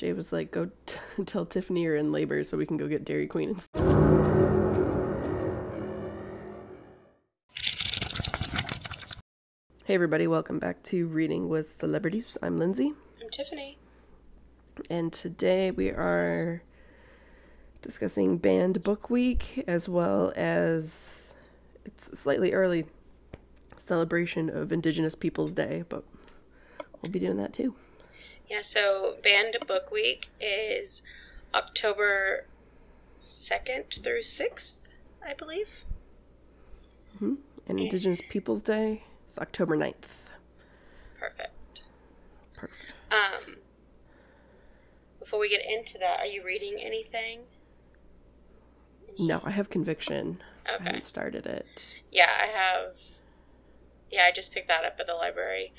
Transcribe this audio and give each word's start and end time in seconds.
Jay 0.00 0.14
was 0.14 0.32
like, 0.32 0.50
"Go 0.50 0.70
t- 0.86 0.96
tell 1.26 1.44
Tifani 1.44 1.82
you're 1.82 1.94
in 1.94 2.10
labor 2.10 2.42
so 2.42 2.56
we 2.56 2.64
can 2.64 2.78
go 2.78 2.88
get 2.88 3.04
Dairy 3.04 3.26
Queen." 3.26 3.50
And 3.50 3.60
stuff. 3.60 3.84
Hey 9.84 9.94
everybody, 9.94 10.26
welcome 10.26 10.58
back 10.58 10.82
to 10.84 11.06
Reading 11.06 11.50
with 11.50 11.70
Celebrities. 11.70 12.38
I'm 12.42 12.58
Lindsey, 12.58 12.94
I'm 13.20 13.28
Tifani. 13.28 13.76
and 14.88 15.12
today 15.12 15.70
we 15.70 15.90
are 15.90 16.62
discussing 17.82 18.38
Banned 18.38 18.82
Book 18.82 19.10
Week 19.10 19.62
as 19.66 19.86
well 19.86 20.32
as 20.34 21.34
it's 21.84 22.08
a 22.08 22.16
slightly 22.16 22.54
early 22.54 22.86
celebration 23.76 24.48
of 24.48 24.72
Indigenous 24.72 25.14
Peoples 25.14 25.52
Day, 25.52 25.84
but 25.90 26.04
we'll 27.02 27.12
be 27.12 27.18
doing 27.18 27.36
that 27.36 27.52
too. 27.52 27.74
Yeah, 28.50 28.62
so 28.62 29.14
Banned 29.22 29.56
Book 29.68 29.92
Week 29.92 30.28
is 30.40 31.02
October 31.54 32.46
2nd 33.20 34.02
through 34.02 34.22
6th, 34.22 34.80
I 35.24 35.34
believe. 35.34 35.68
And 37.20 37.38
Indigenous 37.78 38.20
Peoples 38.28 38.60
Day 38.60 39.04
is 39.28 39.38
October 39.38 39.76
9th. 39.76 39.94
Perfect. 41.20 41.82
Perfect. 42.54 42.82
Um, 43.12 43.56
before 45.20 45.38
we 45.38 45.48
get 45.48 45.62
into 45.64 45.96
that, 45.98 46.18
are 46.18 46.26
you 46.26 46.44
reading 46.44 46.78
anything? 46.80 47.42
No, 49.16 49.40
I 49.44 49.50
have 49.50 49.70
conviction. 49.70 50.42
I 50.66 50.74
Okay. 50.74 50.84
haven't 50.84 51.04
started 51.04 51.46
it. 51.46 51.94
Yeah, 52.10 52.30
I 52.40 52.46
have. 52.46 52.98
Yeah, 54.10 54.24
I 54.24 54.32
just 54.32 54.52
picked 54.52 54.66
that 54.68 54.84
up 54.84 54.96
at 54.98 55.06
the 55.06 55.14
library. 55.14 55.72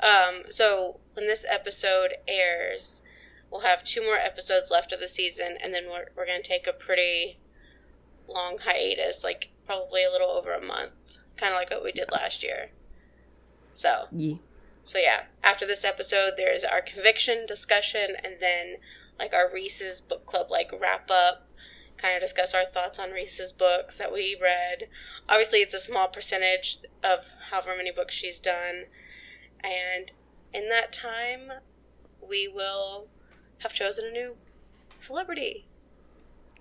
Um, 0.00 0.42
so 0.50 1.00
when 1.14 1.26
this 1.26 1.46
episode 1.50 2.12
airs, 2.28 3.02
we'll 3.50 3.62
have 3.62 3.84
two 3.84 4.02
more 4.02 4.16
episodes 4.16 4.70
left 4.70 4.92
of 4.92 5.00
the 5.00 5.08
season, 5.08 5.56
and 5.62 5.72
then 5.72 5.86
we're, 5.86 6.06
we're 6.16 6.26
going 6.26 6.42
to 6.42 6.48
take 6.48 6.66
a 6.66 6.72
pretty 6.72 7.38
long 8.28 8.58
hiatus, 8.62 9.24
like 9.24 9.50
probably 9.66 10.04
a 10.04 10.10
little 10.10 10.30
over 10.30 10.52
a 10.52 10.64
month, 10.64 11.18
kind 11.36 11.52
of 11.52 11.58
like 11.58 11.70
what 11.70 11.84
we 11.84 11.92
did 11.92 12.10
last 12.12 12.42
year. 12.42 12.70
So, 13.72 14.06
Yee. 14.12 14.40
so 14.82 14.98
yeah, 14.98 15.24
after 15.42 15.66
this 15.66 15.84
episode, 15.84 16.32
there's 16.36 16.64
our 16.64 16.80
conviction 16.80 17.46
discussion, 17.46 18.16
and 18.24 18.34
then 18.40 18.76
like 19.18 19.32
our 19.32 19.50
Reese's 19.52 20.00
book 20.00 20.26
club 20.26 20.50
like 20.50 20.70
wrap 20.78 21.10
up, 21.10 21.48
kind 21.96 22.14
of 22.14 22.20
discuss 22.20 22.54
our 22.54 22.64
thoughts 22.64 22.98
on 22.98 23.12
Reese's 23.12 23.52
books 23.52 23.98
that 23.98 24.12
we 24.12 24.36
read. 24.40 24.88
Obviously, 25.28 25.60
it's 25.60 25.74
a 25.74 25.78
small 25.78 26.08
percentage 26.08 26.78
of 27.02 27.20
however 27.50 27.74
many 27.76 27.90
books 27.90 28.14
she's 28.14 28.40
done, 28.40 28.84
and 29.64 30.12
in 30.52 30.68
that 30.68 30.92
time, 30.92 31.50
we 32.26 32.48
will 32.48 33.08
have 33.58 33.72
chosen 33.72 34.06
a 34.06 34.10
new 34.10 34.36
celebrity. 34.98 35.66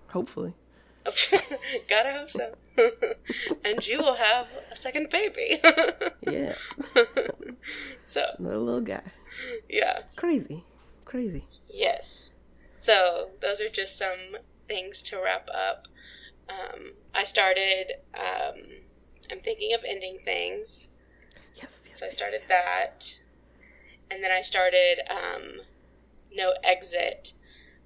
Hopefully. 0.09 0.53
Gotta 1.88 2.11
hope 2.13 2.31
so. 2.31 2.55
and 3.63 3.85
you 3.88 3.99
will 3.99 4.16
have 4.16 4.47
a 4.71 4.75
second 4.75 5.09
baby. 5.09 5.61
Yeah. 6.27 6.55
so, 8.07 8.25
Another 8.39 8.57
little 8.57 8.81
guy. 8.81 9.03
yeah. 9.69 9.99
Crazy. 10.16 10.63
Crazy. 11.05 11.43
Yes. 11.71 12.31
So 12.75 13.29
those 13.41 13.61
are 13.61 13.69
just 13.69 13.95
some 13.97 14.38
things 14.67 15.03
to 15.03 15.21
wrap 15.23 15.47
up. 15.53 15.88
Um, 16.49 16.93
I 17.13 17.23
started. 17.23 17.91
Um, 18.16 18.55
I'm 19.31 19.39
thinking 19.41 19.73
of 19.75 19.81
ending 19.88 20.19
things, 20.25 20.88
Yes, 21.56 21.86
yes. 21.88 22.00
so 22.00 22.06
I 22.06 22.08
yes, 22.08 22.17
started 22.17 22.42
yes. 22.48 22.50
that, 22.50 23.20
and 24.11 24.23
then 24.23 24.31
I 24.31 24.42
started 24.42 24.98
um, 25.09 25.62
No 26.34 26.53
Exit 26.64 27.34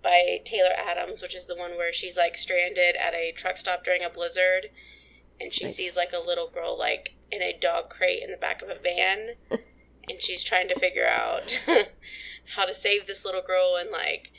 by 0.02 0.40
Taylor 0.46 0.74
Adams, 0.78 1.22
which 1.22 1.36
is 1.36 1.48
the 1.48 1.56
one 1.56 1.72
where 1.72 1.94
she's 1.94 2.18
like 2.18 2.38
stranded 2.38 2.96
at 2.96 3.14
a 3.14 3.32
truck 3.32 3.58
stop 3.58 3.84
during 3.84 4.04
a 4.04 4.10
blizzard, 4.10 4.70
and 5.40 5.54
she 5.54 5.66
Nice. 5.66 5.76
sees 5.76 5.98
like 5.98 6.14
a 6.14 6.26
little 6.26 6.50
girl 6.50 6.78
like 6.78 7.14
in 7.32 7.42
a 7.42 7.58
dog 7.58 7.90
crate 7.90 8.24
in 8.24 8.32
the 8.32 8.38
back 8.38 8.62
of 8.62 8.70
a 8.70 8.80
van, 8.80 9.36
and 10.10 10.22
she's 10.22 10.44
trying 10.44 10.68
to 10.70 10.80
figure 10.80 11.08
out 11.08 11.64
how 12.56 12.66
to 12.66 12.74
save 12.74 13.06
this 13.08 13.26
little 13.26 13.42
girl 13.44 13.76
and 13.80 13.92
like 13.92 14.32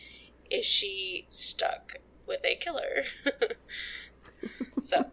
is 0.50 0.66
she 0.66 1.26
stuck 1.28 1.94
with 2.26 2.40
a 2.44 2.56
killer? 2.56 3.04
so 4.80 5.06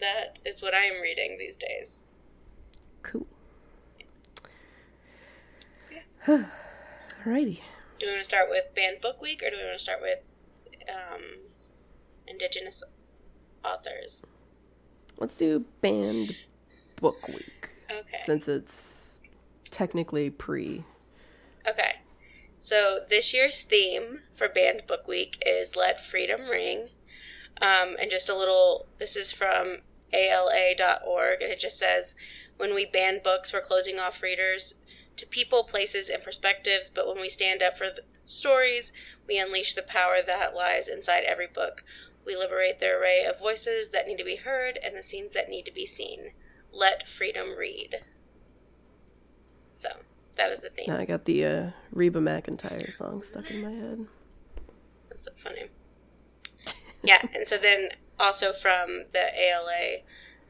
that 0.00 0.38
is 0.44 0.62
what 0.62 0.74
I 0.74 0.84
am 0.84 1.00
reading 1.02 1.36
these 1.38 1.56
days. 1.56 2.04
Cool. 3.02 3.26
Alrighty. 6.26 7.60
Do 7.98 8.06
we 8.06 8.12
want 8.12 8.18
to 8.18 8.24
start 8.24 8.48
with 8.50 8.74
Banned 8.74 9.00
Book 9.00 9.20
Week 9.20 9.42
or 9.42 9.50
do 9.50 9.56
we 9.56 9.64
want 9.64 9.78
to 9.78 9.82
start 9.82 10.00
with 10.00 10.18
um, 10.88 11.22
Indigenous 12.26 12.82
authors? 13.64 14.24
Let's 15.18 15.34
do 15.34 15.64
Banned 15.80 16.36
Book 16.96 17.28
Week. 17.28 17.70
Okay. 17.90 18.18
Since 18.24 18.48
it's 18.48 19.20
technically 19.64 20.30
pre. 20.30 20.84
Okay. 21.68 21.96
So 22.58 23.00
this 23.08 23.32
year's 23.32 23.62
theme 23.62 24.20
for 24.32 24.48
Banned 24.48 24.82
Book 24.86 25.08
Week 25.08 25.42
is 25.46 25.76
Let 25.76 26.04
Freedom 26.04 26.48
Ring. 26.48 26.88
Um, 27.60 27.96
and 28.00 28.10
just 28.10 28.28
a 28.28 28.36
little, 28.36 28.86
this 28.98 29.16
is 29.16 29.32
from 29.32 29.78
ALA.org, 30.12 31.42
and 31.42 31.50
it 31.50 31.60
just 31.60 31.78
says, 31.78 32.16
When 32.60 32.74
we 32.74 32.84
ban 32.84 33.22
books, 33.24 33.54
we're 33.54 33.62
closing 33.62 33.98
off 33.98 34.22
readers 34.22 34.80
to 35.16 35.26
people, 35.26 35.64
places, 35.64 36.10
and 36.10 36.22
perspectives, 36.22 36.90
but 36.90 37.06
when 37.06 37.18
we 37.18 37.30
stand 37.30 37.62
up 37.62 37.78
for 37.78 37.86
the 37.86 38.02
stories, 38.26 38.92
we 39.26 39.38
unleash 39.38 39.72
the 39.72 39.80
power 39.80 40.16
that 40.26 40.54
lies 40.54 40.86
inside 40.86 41.24
every 41.24 41.46
book. 41.46 41.82
We 42.26 42.36
liberate 42.36 42.78
the 42.78 42.90
array 42.90 43.24
of 43.24 43.38
voices 43.38 43.88
that 43.92 44.06
need 44.06 44.18
to 44.18 44.24
be 44.24 44.36
heard 44.36 44.78
and 44.84 44.94
the 44.94 45.02
scenes 45.02 45.32
that 45.32 45.48
need 45.48 45.64
to 45.64 45.72
be 45.72 45.86
seen. 45.86 46.32
Let 46.70 47.08
freedom 47.08 47.56
read. 47.58 48.04
So, 49.72 49.88
that 50.36 50.52
is 50.52 50.60
the 50.60 50.68
theme. 50.68 50.84
Now 50.88 50.98
I 50.98 51.06
got 51.06 51.24
the 51.24 51.46
uh, 51.46 51.70
Reba 51.92 52.20
McEntire 52.20 52.92
song 52.92 53.22
stuck 53.22 53.50
in 53.50 53.62
my 53.62 53.70
head. 53.70 54.06
That's 55.08 55.24
so 55.24 55.32
funny. 55.42 55.70
Yeah, 57.02 57.22
and 57.34 57.46
so 57.46 57.56
then 57.56 57.88
also 58.18 58.52
from 58.52 59.04
the 59.14 59.28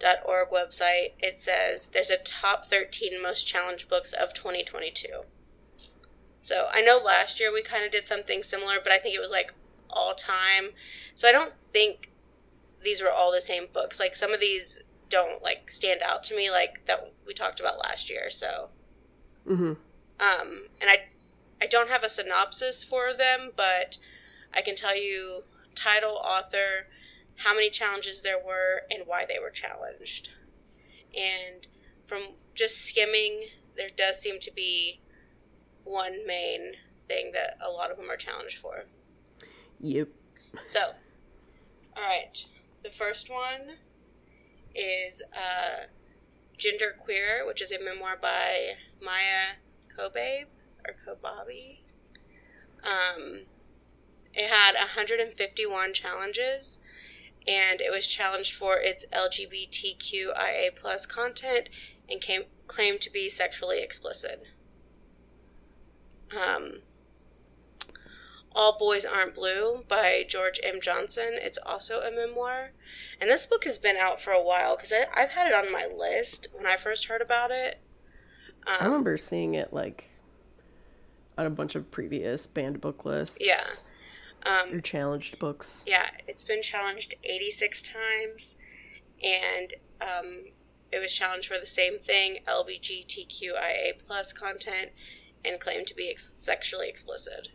ALA.org 0.03 0.49
website, 0.50 1.12
it 1.19 1.38
says 1.38 1.88
there's 1.88 2.11
a 2.11 2.16
top 2.19 2.69
13 2.69 3.21
most 3.22 3.47
challenged 3.47 3.88
books 3.88 4.12
of 4.12 4.34
2022. 4.34 5.09
So 6.38 6.69
I 6.72 6.81
know 6.81 6.99
last 7.05 7.38
year 7.38 7.53
we 7.53 7.62
kind 7.62 7.84
of 7.84 7.91
did 7.91 8.06
something 8.06 8.43
similar, 8.43 8.77
but 8.83 8.93
I 8.93 8.99
think 8.99 9.15
it 9.15 9.21
was 9.21 9.31
like 9.31 9.53
all 9.91 10.15
time. 10.15 10.71
So 11.15 11.28
I 11.28 11.33
don't 11.33 11.53
think 11.72 12.11
these 12.83 13.03
were 13.03 13.11
all 13.11 13.31
the 13.31 13.41
same 13.41 13.66
books. 13.72 14.00
Like 14.00 14.15
some 14.16 14.33
of 14.33 14.41
these 14.41 14.83
don't 15.11 15.43
like 15.43 15.69
stand 15.71 16.00
out 16.03 16.22
to 16.25 16.37
me 16.37 16.50
like 16.50 16.87
that 16.87 17.12
we 17.27 17.34
talked 17.34 17.61
about 17.61 17.78
last 17.78 18.09
year. 18.09 18.31
So 18.31 18.71
Mm-hmm. 19.49 19.72
um, 20.21 20.62
and 20.81 20.91
I, 20.91 21.09
I 21.61 21.67
don't 21.67 21.88
have 21.88 22.05
a 22.05 22.09
synopsis 22.09 22.84
for 22.84 23.12
them, 23.17 23.50
but 23.56 23.99
I 24.55 24.61
can 24.61 24.77
tell 24.77 24.97
you 24.97 25.43
title, 25.75 26.21
author, 26.22 26.87
how 27.45 27.55
many 27.55 27.71
challenges 27.71 28.23
there 28.23 28.39
were, 28.39 28.83
and 28.91 29.03
why 29.06 29.25
they 29.27 29.39
were 29.39 29.51
challenged. 29.51 30.31
And 31.17 31.67
from 32.06 32.23
just 32.55 32.87
skimming, 32.87 33.49
there 33.77 33.91
does 33.97 34.21
seem 34.21 34.41
to 34.41 34.53
be 34.55 35.01
one 35.84 36.27
main 36.27 36.73
thing 37.09 37.33
that 37.33 37.56
a 37.65 37.71
lot 37.71 37.91
of 37.91 37.97
them 37.97 38.11
are 38.11 38.17
challenged 38.17 38.59
for. 38.59 38.84
Yep. 39.81 40.09
So, 40.62 40.81
all 41.97 42.03
right. 42.03 42.47
The 42.83 42.91
first 42.91 43.31
one 43.31 43.77
is 44.75 45.23
uh, 45.34 45.87
Gender 46.56 46.95
Queer, 46.99 47.47
which 47.47 47.61
is 47.62 47.73
a 47.73 47.83
memoir 47.83 48.17
by 48.21 48.75
Maia 49.03 49.56
Kobabe 49.97 50.45
or 50.87 50.95
Kobabe. 50.95 51.79
Um, 52.83 53.41
it 54.32 54.49
had 54.49 54.75
151 54.75 55.93
challenges, 55.93 56.81
and 57.46 57.81
it 57.81 57.92
was 57.92 58.06
challenged 58.06 58.54
for 58.54 58.76
its 58.76 59.06
LGBTQIA 59.12 60.76
plus 60.76 61.06
content 61.06 61.69
and 62.08 62.20
came, 62.20 62.42
claimed 62.66 63.00
to 63.00 63.12
be 63.12 63.28
sexually 63.28 63.81
explicit. 63.82 64.46
Um, 66.37 66.81
all 68.52 68.78
Boys 68.78 69.04
Aren't 69.04 69.34
Blue 69.34 69.84
by 69.88 70.25
George 70.28 70.60
M. 70.62 70.81
Johnson. 70.81 71.31
It's 71.34 71.58
also 71.58 72.00
a 72.00 72.10
memoir. 72.10 72.72
And 73.20 73.31
this 73.31 73.46
book 73.46 73.64
has 73.64 73.78
been 73.78 73.96
out 73.96 74.20
for 74.20 74.32
a 74.32 74.42
while 74.42 74.76
because 74.76 74.92
I've 75.16 75.31
had 75.31 75.46
it 75.46 75.54
on 75.54 75.72
my 75.72 75.87
list 75.87 76.48
when 76.54 76.66
I 76.66 76.76
first 76.76 77.06
heard 77.06 77.22
about 77.22 77.50
it. 77.50 77.81
Um, 78.66 78.76
I 78.81 78.84
remember 78.87 79.16
seeing 79.16 79.54
it 79.54 79.72
like 79.72 80.10
on 81.38 81.46
a 81.46 81.50
bunch 81.50 81.75
of 81.75 81.90
previous 81.90 82.46
banned 82.46 82.81
book 82.81 83.04
lists. 83.04 83.38
Yeah. 83.40 83.64
Um, 84.44 84.81
challenged 84.81 85.38
books. 85.38 85.82
yeah, 85.87 86.06
it's 86.26 86.44
been 86.44 86.62
challenged 86.62 87.14
86 87.25 87.82
times, 87.82 88.56
and 89.22 89.75
um, 90.00 90.44
it 90.90 90.98
was 90.98 91.14
challenged 91.14 91.48
for 91.48 91.58
the 91.58 91.66
same 91.66 91.98
thing, 91.98 92.38
LGBTQIA 92.48 94.04
plus 94.06 94.32
content, 94.32 94.90
and 95.44 95.60
claimed 95.60 95.87
to 95.88 95.94
be 95.94 96.10
ex- 96.10 96.32
sexually 96.32 96.88
explicit. 96.88 97.48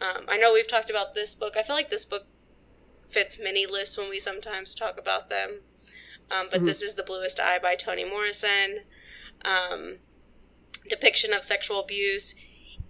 Um, 0.00 0.24
I 0.28 0.36
know 0.36 0.52
we've 0.52 0.66
talked 0.66 0.90
about 0.90 1.14
this 1.14 1.34
book. 1.34 1.56
I 1.56 1.62
feel 1.62 1.76
like 1.76 1.90
this 1.90 2.04
book 2.04 2.26
fits 3.04 3.38
many 3.40 3.66
lists 3.66 3.96
when 3.96 4.08
we 4.08 4.18
sometimes 4.18 4.74
talk 4.74 4.98
about 4.98 5.28
them. 5.28 5.60
Um, 6.30 6.48
but 6.50 6.64
this 6.64 6.82
is 6.82 6.94
The 6.94 7.02
Bluest 7.02 7.38
Eye 7.38 7.58
by 7.58 7.74
Toni 7.74 8.04
Morrison. 8.04 8.80
Um, 9.44 9.98
depiction 10.88 11.32
of 11.32 11.42
sexual 11.42 11.80
abuse, 11.80 12.34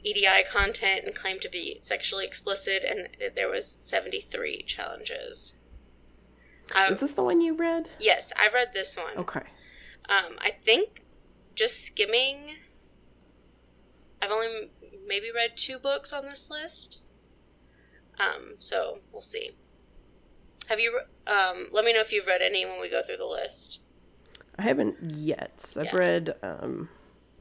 EDI 0.04 0.44
content, 0.50 1.04
and 1.04 1.14
claimed 1.14 1.40
to 1.42 1.48
be 1.48 1.78
sexually 1.80 2.24
explicit, 2.24 2.82
and 2.88 3.08
there 3.36 3.48
was 3.48 3.78
73 3.82 4.62
challenges. 4.64 5.56
I, 6.74 6.88
Is 6.88 7.00
this 7.00 7.12
the 7.12 7.22
one 7.22 7.40
you 7.40 7.54
read? 7.54 7.88
yes, 8.00 8.32
I 8.36 8.48
read 8.52 8.68
this 8.72 8.96
one. 8.96 9.16
Okay. 9.18 9.42
Um, 10.08 10.36
I 10.38 10.50
think 10.62 11.02
just 11.54 11.84
skimming, 11.84 12.56
I've 14.20 14.30
only 14.30 14.46
m- 14.46 14.70
maybe 15.06 15.30
read 15.34 15.56
two 15.56 15.78
books 15.78 16.12
on 16.12 16.24
this 16.24 16.50
list. 16.50 17.02
Um, 18.18 18.54
so 18.58 18.98
we'll 19.12 19.22
see. 19.22 19.50
Have 20.68 20.78
you? 20.80 21.00
Um, 21.26 21.68
let 21.72 21.84
me 21.84 21.92
know 21.92 22.00
if 22.00 22.12
you've 22.12 22.26
read 22.26 22.40
any 22.42 22.64
when 22.64 22.80
we 22.80 22.88
go 22.90 23.02
through 23.04 23.16
the 23.16 23.26
list. 23.26 23.82
I 24.58 24.62
haven't 24.62 24.96
yet. 25.00 25.72
I've 25.76 25.86
Yeah. 25.86 25.96
read 25.96 26.34
um, 26.42 26.88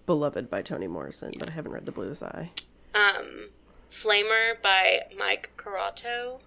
Beloved 0.05 0.49
by 0.49 0.61
Toni 0.61 0.87
Morrison, 0.87 1.33
but 1.37 1.49
I 1.49 1.51
haven't 1.51 1.71
read 1.71 1.85
The 1.85 1.91
Bluest 1.91 2.23
Eye. 2.23 2.51
Um, 2.93 3.49
Flamer 3.89 4.61
by 4.61 5.01
Mike 5.17 5.51
Curato. 5.57 6.39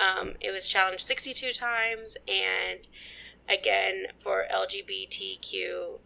Um, 0.00 0.34
it 0.40 0.50
was 0.50 0.68
challenged 0.68 1.06
62 1.06 1.52
times, 1.52 2.16
and 2.26 2.86
again 3.48 4.06
for 4.18 4.44
LGBTQIA 4.52 5.98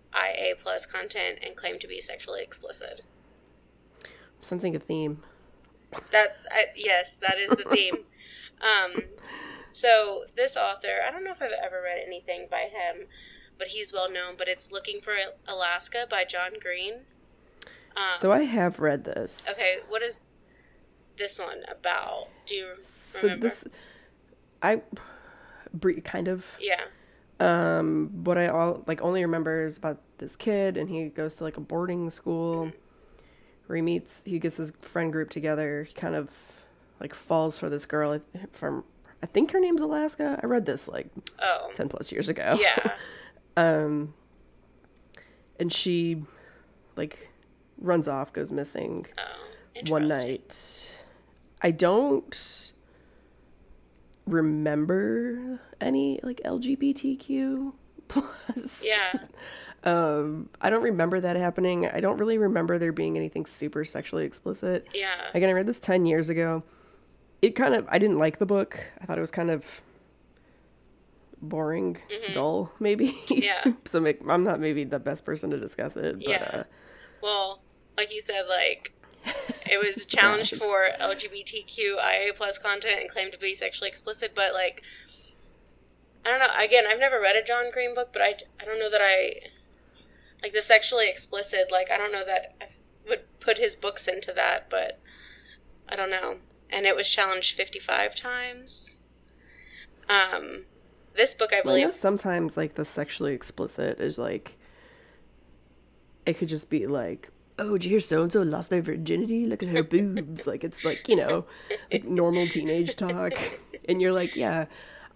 plus 0.63 0.87
content 0.87 1.39
and 1.45 1.57
claimed 1.57 1.81
to 1.81 1.87
be 1.87 2.01
sexually 2.01 2.43
explicit. 2.43 3.03
I'm 4.05 4.43
sensing 4.43 4.75
a 4.77 4.79
theme. 4.79 5.23
That's 6.11 6.47
I, 6.51 6.67
yes, 6.75 7.17
that 7.19 7.39
is 7.39 7.51
the 7.51 7.65
theme. 7.71 7.99
um, 8.61 9.03
so 9.73 10.25
this 10.37 10.57
author, 10.57 11.01
I 11.07 11.11
don't 11.11 11.25
know 11.25 11.31
if 11.33 11.43
I've 11.43 11.53
ever 11.65 11.83
read 11.83 12.03
anything 12.05 12.47
by 12.51 12.63
him, 12.63 13.07
but 13.59 13.69
he's 13.69 13.93
well 13.93 14.11
known. 14.11 14.35
But 14.37 14.49
it's 14.49 14.71
"Looking 14.73 15.01
for 15.01 15.15
Alaska" 15.47 16.07
by 16.09 16.25
John 16.25 16.53
Green. 16.61 17.01
Um, 17.97 18.19
So 18.19 18.33
I 18.33 18.43
have 18.45 18.79
read 18.81 19.05
this. 19.05 19.45
okay, 19.51 19.77
what 19.89 20.03
is 20.03 20.21
this 21.17 21.41
one 21.41 21.63
about? 21.69 22.29
Do 22.47 22.55
you 22.55 22.65
remember? 22.65 22.83
So 22.83 23.37
this, 23.37 23.65
I, 24.63 24.83
kind 26.05 26.29
of. 26.29 26.45
yeah, 26.61 26.83
Um, 27.41 28.11
what 28.25 28.39
I 28.39 28.49
all 28.49 28.83
like 28.87 29.01
only 29.03 29.23
remember 29.23 29.65
is 29.65 29.77
about 29.77 29.99
this 30.19 30.37
kid, 30.37 30.77
and 30.77 30.89
he 30.89 31.07
goes 31.09 31.35
to 31.37 31.45
like 31.45 31.57
a 31.57 31.61
boarding 31.61 32.09
school, 32.11 32.71
where 33.67 33.77
he 33.77 33.83
meets. 33.83 34.23
He 34.25 34.39
gets 34.39 34.57
his 34.57 34.73
friend 34.81 35.13
group 35.13 35.31
together. 35.31 35.85
He 35.85 35.95
kind 35.95 36.15
of 36.15 36.29
like 37.01 37.15
falls 37.15 37.59
for 37.59 37.69
this 37.69 37.85
girl 37.87 38.21
from. 38.53 38.85
I 39.23 39.27
think 39.27 39.51
her 39.51 39.59
name's 39.61 39.81
Alaska. 39.83 40.39
I 40.41 40.47
read 40.47 40.67
this 40.67 40.87
like 40.89 41.09
ten 41.75 41.89
plus 41.89 42.13
years 42.13 42.29
ago. 42.29 42.57
yeah, 42.61 42.93
Um, 43.59 44.15
and 45.59 45.73
she, 45.73 46.23
like, 46.97 47.29
runs 47.79 48.07
off, 48.09 48.33
goes 48.33 48.53
missing 48.53 49.07
oh, 49.19 49.81
one 49.89 50.09
night. 50.09 50.89
I 51.61 51.73
don't 51.73 52.73
remember 54.27 55.61
any 55.81 56.21
like 56.23 56.41
LGBTQ 56.45 57.73
plus. 58.09 58.83
Yeah, 58.85 59.21
Um, 59.85 60.49
I 60.61 60.71
don't 60.71 60.83
remember 60.83 61.21
that 61.21 61.37
happening. 61.37 61.87
I 61.87 62.01
don't 62.01 62.19
really 62.19 62.37
remember 62.37 62.79
there 62.79 62.93
being 62.93 63.17
anything 63.17 63.47
super 63.47 63.85
sexually 63.85 64.25
explicit. 64.25 64.89
yeah, 64.93 65.31
Again, 65.35 65.49
I 65.49 65.53
read 65.53 65.67
this 65.67 65.79
10 65.79 66.05
years 66.05 66.29
ago. 66.29 66.65
It 67.43 67.55
kind 67.55 67.75
of, 67.75 67.87
I 67.89 67.99
didn't 67.99 68.19
like 68.19 68.39
the 68.39 68.47
book. 68.47 68.85
I 69.01 69.07
thought 69.07 69.19
it 69.19 69.21
was 69.21 69.31
kind 69.31 69.51
of 69.51 69.65
boring, 71.43 71.99
dull, 72.33 72.73
maybe. 72.81 73.13
Mm-hmm. 73.13 73.43
Yeah. 73.43 73.73
so 73.85 74.01
make, 74.01 74.21
I'm 74.29 74.45
not 74.45 74.61
maybe 74.61 74.85
the 74.85 74.99
best 74.99 75.25
person 75.25 75.51
to 75.51 75.59
discuss 75.59 75.97
it. 75.97 76.17
But, 76.19 76.29
Yeah. 76.29 76.51
uh, 76.53 76.65
Well, 77.23 77.61
like 77.97 78.13
you 78.13 78.21
said, 78.21 78.43
like 78.49 78.93
it 79.71 79.79
was 79.85 80.07
challenged 80.17 80.57
for 80.57 80.87
LGBTQIA 81.01 82.35
plus 82.37 82.59
content 82.59 83.01
and 83.01 83.09
claimed 83.11 83.33
to 83.33 83.39
be 83.39 83.55
sexually 83.55 83.89
explicit, 83.89 84.33
but 84.35 84.53
like 84.55 84.83
I 86.25 86.31
don't 86.31 86.41
know. 86.41 86.49
Again, 86.63 86.85
I've 86.89 86.99
never 86.99 87.21
read 87.21 87.37
a 87.37 87.43
John 87.43 87.71
Green 87.73 87.95
book, 87.95 88.11
but 88.13 88.21
I, 88.23 88.35
I 88.61 88.65
don't 88.65 88.79
know 88.79 88.91
that 88.91 89.01
I 89.03 89.41
like 90.43 90.53
the 90.53 90.61
sexually 90.61 91.09
explicit. 91.09 91.71
Like 91.73 91.91
I 91.91 91.97
don't 91.97 92.13
know 92.13 92.25
that 92.25 92.55
I 92.61 92.67
would 93.09 93.21
put 93.41 93.59
his 93.59 93.75
books 93.77 94.07
into 94.09 94.33
that, 94.35 94.69
but 94.69 94.99
I 95.89 95.97
don't 95.97 96.11
know. 96.11 96.37
And 96.71 96.85
it 96.87 96.95
was 96.97 97.09
challenged 97.09 97.57
fifty 97.57 97.79
five 97.79 98.15
times. 98.15 98.99
Um, 100.09 100.65
this 101.19 101.35
book 101.35 101.51
I 101.53 101.61
well, 101.65 101.75
believe. 101.75 101.93
sometimes 101.93 102.57
like 102.57 102.75
the 102.77 102.85
sexually 102.87 103.35
explicit 103.35 104.01
is 104.01 104.17
like, 104.19 104.57
it 106.25 106.39
could 106.39 106.49
just 106.49 106.71
be 106.71 106.87
like, 106.87 107.29
oh, 107.59 107.73
did 107.73 107.85
you 107.85 107.91
hear 107.91 108.01
so 108.01 108.23
and 108.23 108.33
so 108.33 108.43
lost 108.43 108.71
their 108.71 108.81
virginity? 108.83 109.47
Look 109.47 109.63
at 109.63 109.69
her 109.69 109.83
boobs. 109.95 110.47
like, 110.47 110.65
it's 110.65 110.85
like, 110.85 111.09
you 111.09 111.17
know, 111.17 111.45
like 111.93 112.05
normal 112.05 112.47
teenage 112.49 112.97
talk. 113.05 113.33
And 113.89 114.01
you're 114.01 114.13
like, 114.13 114.37
yeah, 114.37 114.67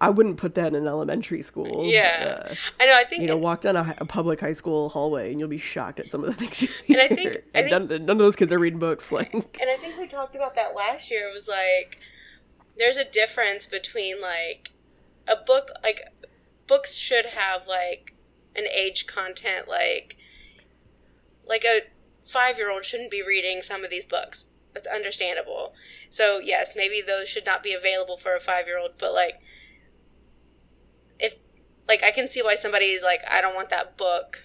I 0.01 0.11
wouldn't 0.11 0.39
put 0.39 0.57
that 0.57 0.67
in 0.69 0.75
an 0.75 0.89
elementary 0.89 1.43
school. 1.43 1.85
Yeah. 1.87 2.43
Uh, 2.51 2.55
I 2.81 2.87
know. 2.87 2.95
I 2.97 3.05
think 3.05 3.23
you 3.23 3.29
know, 3.29 3.37
walk 3.37 3.61
down 3.61 3.77
a, 3.77 3.95
a 3.99 4.05
public 4.05 4.41
high 4.41 4.55
school 4.55 4.89
hallway 4.89 5.31
and 5.31 5.39
you'll 5.39 5.49
be 5.49 5.59
shocked 5.59 6.01
at 6.01 6.11
some 6.11 6.25
of 6.25 6.31
the 6.31 6.35
things 6.35 6.63
you 6.63 6.69
And 6.89 6.97
hear. 6.97 7.01
I 7.01 7.09
think- 7.09 7.37
I 7.55 7.63
think- 7.63 7.71
none, 7.71 7.89
none 8.07 8.11
of 8.11 8.19
those 8.19 8.35
kids 8.37 8.53
are 8.53 8.59
reading 8.59 8.81
books. 8.81 9.13
Like, 9.13 9.33
and 9.33 9.71
I 9.71 9.77
think 9.77 9.97
we 9.99 10.07
talked 10.09 10.35
about 10.35 10.57
that 10.57 10.75
last 10.75 11.11
year. 11.11 11.29
It 11.29 11.33
was 11.33 11.47
like 11.49 12.01
there's 12.79 12.97
a 12.97 13.05
difference 13.09 13.67
between 13.67 14.21
like 14.21 14.72
a 15.33 15.45
book 15.45 15.71
like 15.83 16.03
books 16.67 16.95
should 16.95 17.27
have 17.27 17.67
like 17.67 18.15
an 18.55 18.65
age 18.67 19.07
content 19.07 19.67
like 19.67 20.17
like 21.47 21.65
a 21.65 21.81
5-year-old 22.27 22.85
shouldn't 22.85 23.11
be 23.11 23.23
reading 23.23 23.61
some 23.63 23.85
of 23.85 23.91
these 23.91 24.07
books. 24.07 24.47
That's 24.75 24.87
understandable. 24.87 25.75
So, 26.09 26.39
yes, 26.39 26.75
maybe 26.77 27.03
those 27.03 27.29
should 27.29 27.45
not 27.45 27.63
be 27.63 27.75
available 27.75 28.17
for 28.17 28.35
a 28.35 28.41
5-year-old, 28.41 28.93
but 28.99 29.13
like 29.13 29.41
if 31.19 31.35
like 31.89 32.03
I 32.03 32.11
can 32.11 32.29
see 32.29 32.43
why 32.43 32.55
somebody 32.55 32.87
is 32.87 33.03
like 33.03 33.21
I 33.31 33.41
don't 33.41 33.55
want 33.55 33.71
that 33.71 33.97
book 33.97 34.45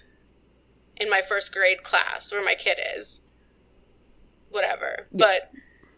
in 0.95 1.09
my 1.09 1.21
first 1.21 1.53
grade 1.53 1.83
class 1.83 2.31
where 2.31 2.43
my 2.43 2.55
kid 2.55 2.77
is 2.97 3.21
whatever. 4.49 5.07
But 5.11 5.51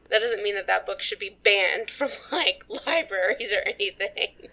that 0.10 0.22
doesn't 0.22 0.44
mean 0.44 0.56
that 0.56 0.68
that 0.68 0.86
book 0.86 1.02
should 1.02 1.19
be 1.19 1.38
banned 1.44 1.90
from 1.90 2.10
like 2.31 2.64
libraries 2.86 3.54
or 3.54 3.62
anything. 3.68 4.50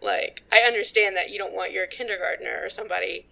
like 0.00 0.42
I 0.52 0.60
understand 0.60 1.16
that 1.16 1.30
you 1.30 1.38
don't 1.38 1.54
want 1.54 1.72
your 1.72 1.86
kindergartner 1.86 2.60
or 2.62 2.70
somebody 2.70 3.26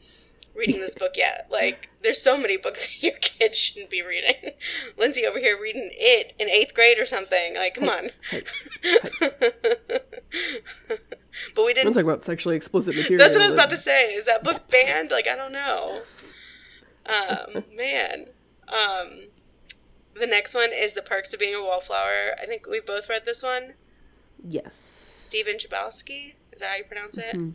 reading 0.54 0.80
this 0.80 0.97
book 0.97 1.12
yet. 1.16 1.47
Like 1.61 1.88
there's 2.02 2.21
so 2.21 2.38
many 2.38 2.56
books 2.56 2.87
that 3.00 3.02
your 3.02 3.16
kids 3.21 3.59
shouldn't 3.59 3.90
be 3.90 4.02
reading. 4.02 4.52
Lindsey 4.97 5.26
over 5.26 5.38
here 5.38 5.59
reading 5.61 5.90
it 5.92 6.35
in 6.38 6.49
eighth 6.49 6.75
grade 6.75 6.99
or 6.99 7.06
something. 7.06 7.54
Like 7.56 7.75
come 7.75 7.88
on. 7.88 8.11
hey, 8.30 8.42
but 11.54 11.64
we 11.64 11.75
don't 11.75 11.85
didn't. 11.85 11.94
talk 11.94 12.04
about 12.04 12.25
sexually 12.25 12.56
explicit 12.56 12.94
material. 12.97 13.18
That's 13.18 13.35
what 13.35 13.42
I 13.42 13.47
was 13.47 13.54
about 13.54 13.71
to 13.71 13.76
say. 13.76 14.14
Is 14.14 14.26
that 14.26 14.42
book 14.44 14.68
banned? 14.71 15.11
Like 15.11 15.26
I 15.28 15.37
don't 15.37 15.52
know. 15.52 16.02
Um, 17.06 17.64
man. 17.75 18.26
Um, 18.68 19.25
the 20.19 20.26
next 20.26 20.55
one 20.55 20.71
is 20.73 20.95
The 20.95 21.02
Perks 21.02 21.33
of 21.33 21.40
Being 21.40 21.55
a 21.55 21.62
Wallflower. 21.62 22.35
I 22.40 22.47
think 22.47 22.67
we've 22.69 22.85
both 22.87 23.09
read 23.09 23.25
this 23.25 23.43
one. 23.43 23.75
Yes. 24.47 24.75
Stephen 24.76 25.57
Chbosky. 25.57 26.35
Is 26.52 26.61
that 26.61 26.71
how 26.71 26.76
you 26.76 26.85
pronounce 26.85 27.17
it? 27.19 27.35
Mhm. 27.35 27.55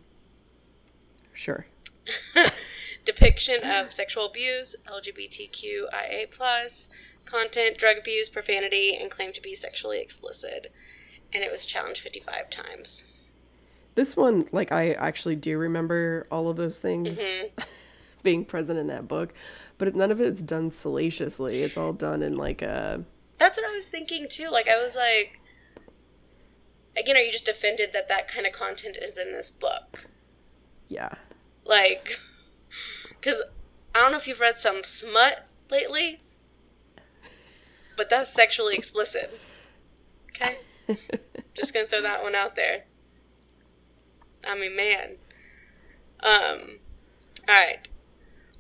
Sure. 1.34 1.66
Depiction 3.06 3.64
of 3.64 3.92
sexual 3.92 4.26
abuse, 4.26 4.76
LGBTQIA 4.88 6.32
plus 6.32 6.90
content, 7.26 7.78
drug 7.78 7.98
abuse, 7.98 8.30
profanity, 8.30 8.96
and 9.00 9.12
claimed 9.12 9.36
to 9.36 9.42
be 9.42 9.54
sexually 9.54 10.00
explicit. 10.00 10.72
And 11.34 11.44
it 11.44 11.52
was 11.52 11.66
challenged 11.66 12.02
55 12.02 12.50
times. 12.50 13.08
This 13.96 14.16
one, 14.16 14.48
like, 14.52 14.72
I 14.72 14.94
actually 14.94 15.36
do 15.36 15.58
remember 15.58 16.28
all 16.32 16.50
of 16.50 16.58
those 16.58 16.80
things 16.80 17.20
Mhm. 17.20 17.52
being 18.24 18.46
present 18.46 18.80
in 18.80 18.88
that 18.88 19.08
book, 19.08 19.34
but 19.78 19.96
none 19.96 20.12
of 20.12 20.22
it's 20.22 20.42
done 20.42 20.72
salaciously. 20.72 21.64
It's 21.64 21.78
all 21.78 21.94
done 21.94 22.22
in 22.24 22.36
like 22.38 22.62
a 22.62 23.04
That's 23.38 23.58
what 23.58 23.68
I 23.68 23.72
was 23.72 23.90
thinking 23.90 24.28
too. 24.30 24.50
Like, 24.52 24.68
I 24.68 24.82
was 24.82 24.96
like, 24.96 25.40
again, 26.98 27.16
are 27.16 27.20
you 27.20 27.32
just 27.32 27.48
offended 27.48 27.92
that 27.94 28.08
that 28.10 28.28
kind 28.28 28.46
of 28.46 28.54
content 28.54 28.98
is 28.98 29.18
in 29.18 29.32
this 29.34 29.50
book? 29.50 30.08
yeah. 30.88 31.10
Like, 31.66 32.20
because 33.10 33.42
I 33.94 34.00
don't 34.00 34.12
know 34.12 34.18
if 34.18 34.28
you've 34.28 34.40
read 34.40 34.58
some 34.58 34.84
smut 34.84 35.48
lately, 35.70 36.22
but 37.98 38.10
that's 38.10 38.30
sexually 38.32 38.76
explicit. 38.76 39.40
Okay? 40.30 40.58
Just 41.54 41.74
gonna 41.74 41.88
throw 41.88 42.02
that 42.02 42.22
one 42.22 42.36
out 42.36 42.56
there. 42.56 42.84
I 44.46 44.56
mean, 44.56 44.76
man. 44.76 45.16
Um, 46.20 46.80
alright. 47.48 47.88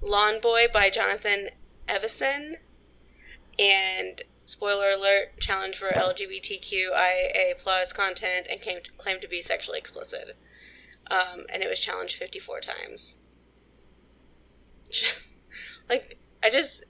Lawn 0.01 0.39
Boy 0.41 0.67
by 0.71 0.89
Jonathan 0.89 1.49
Evison. 1.87 2.57
And 3.57 4.21
spoiler 4.43 4.91
alert, 4.91 5.39
challenge 5.39 5.77
for 5.77 5.89
LGBTQIA 5.89 7.57
plus 7.61 7.93
content 7.93 8.47
and 8.49 8.61
came 8.61 8.79
claimed 8.97 9.21
to 9.21 9.27
be 9.27 9.41
sexually 9.41 9.79
explicit. 9.79 10.37
Um, 11.07 11.45
and 11.51 11.61
it 11.63 11.69
was 11.69 11.79
challenged 11.79 12.15
54 12.15 12.59
times. 12.61 13.17
like, 15.89 16.17
I 16.43 16.49
just. 16.49 16.83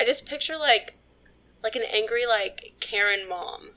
I 0.00 0.04
just 0.04 0.26
picture 0.26 0.56
like 0.56 0.96
like 1.62 1.76
an 1.76 1.82
angry 1.88 2.26
like 2.26 2.74
Karen 2.80 3.28
mom. 3.28 3.70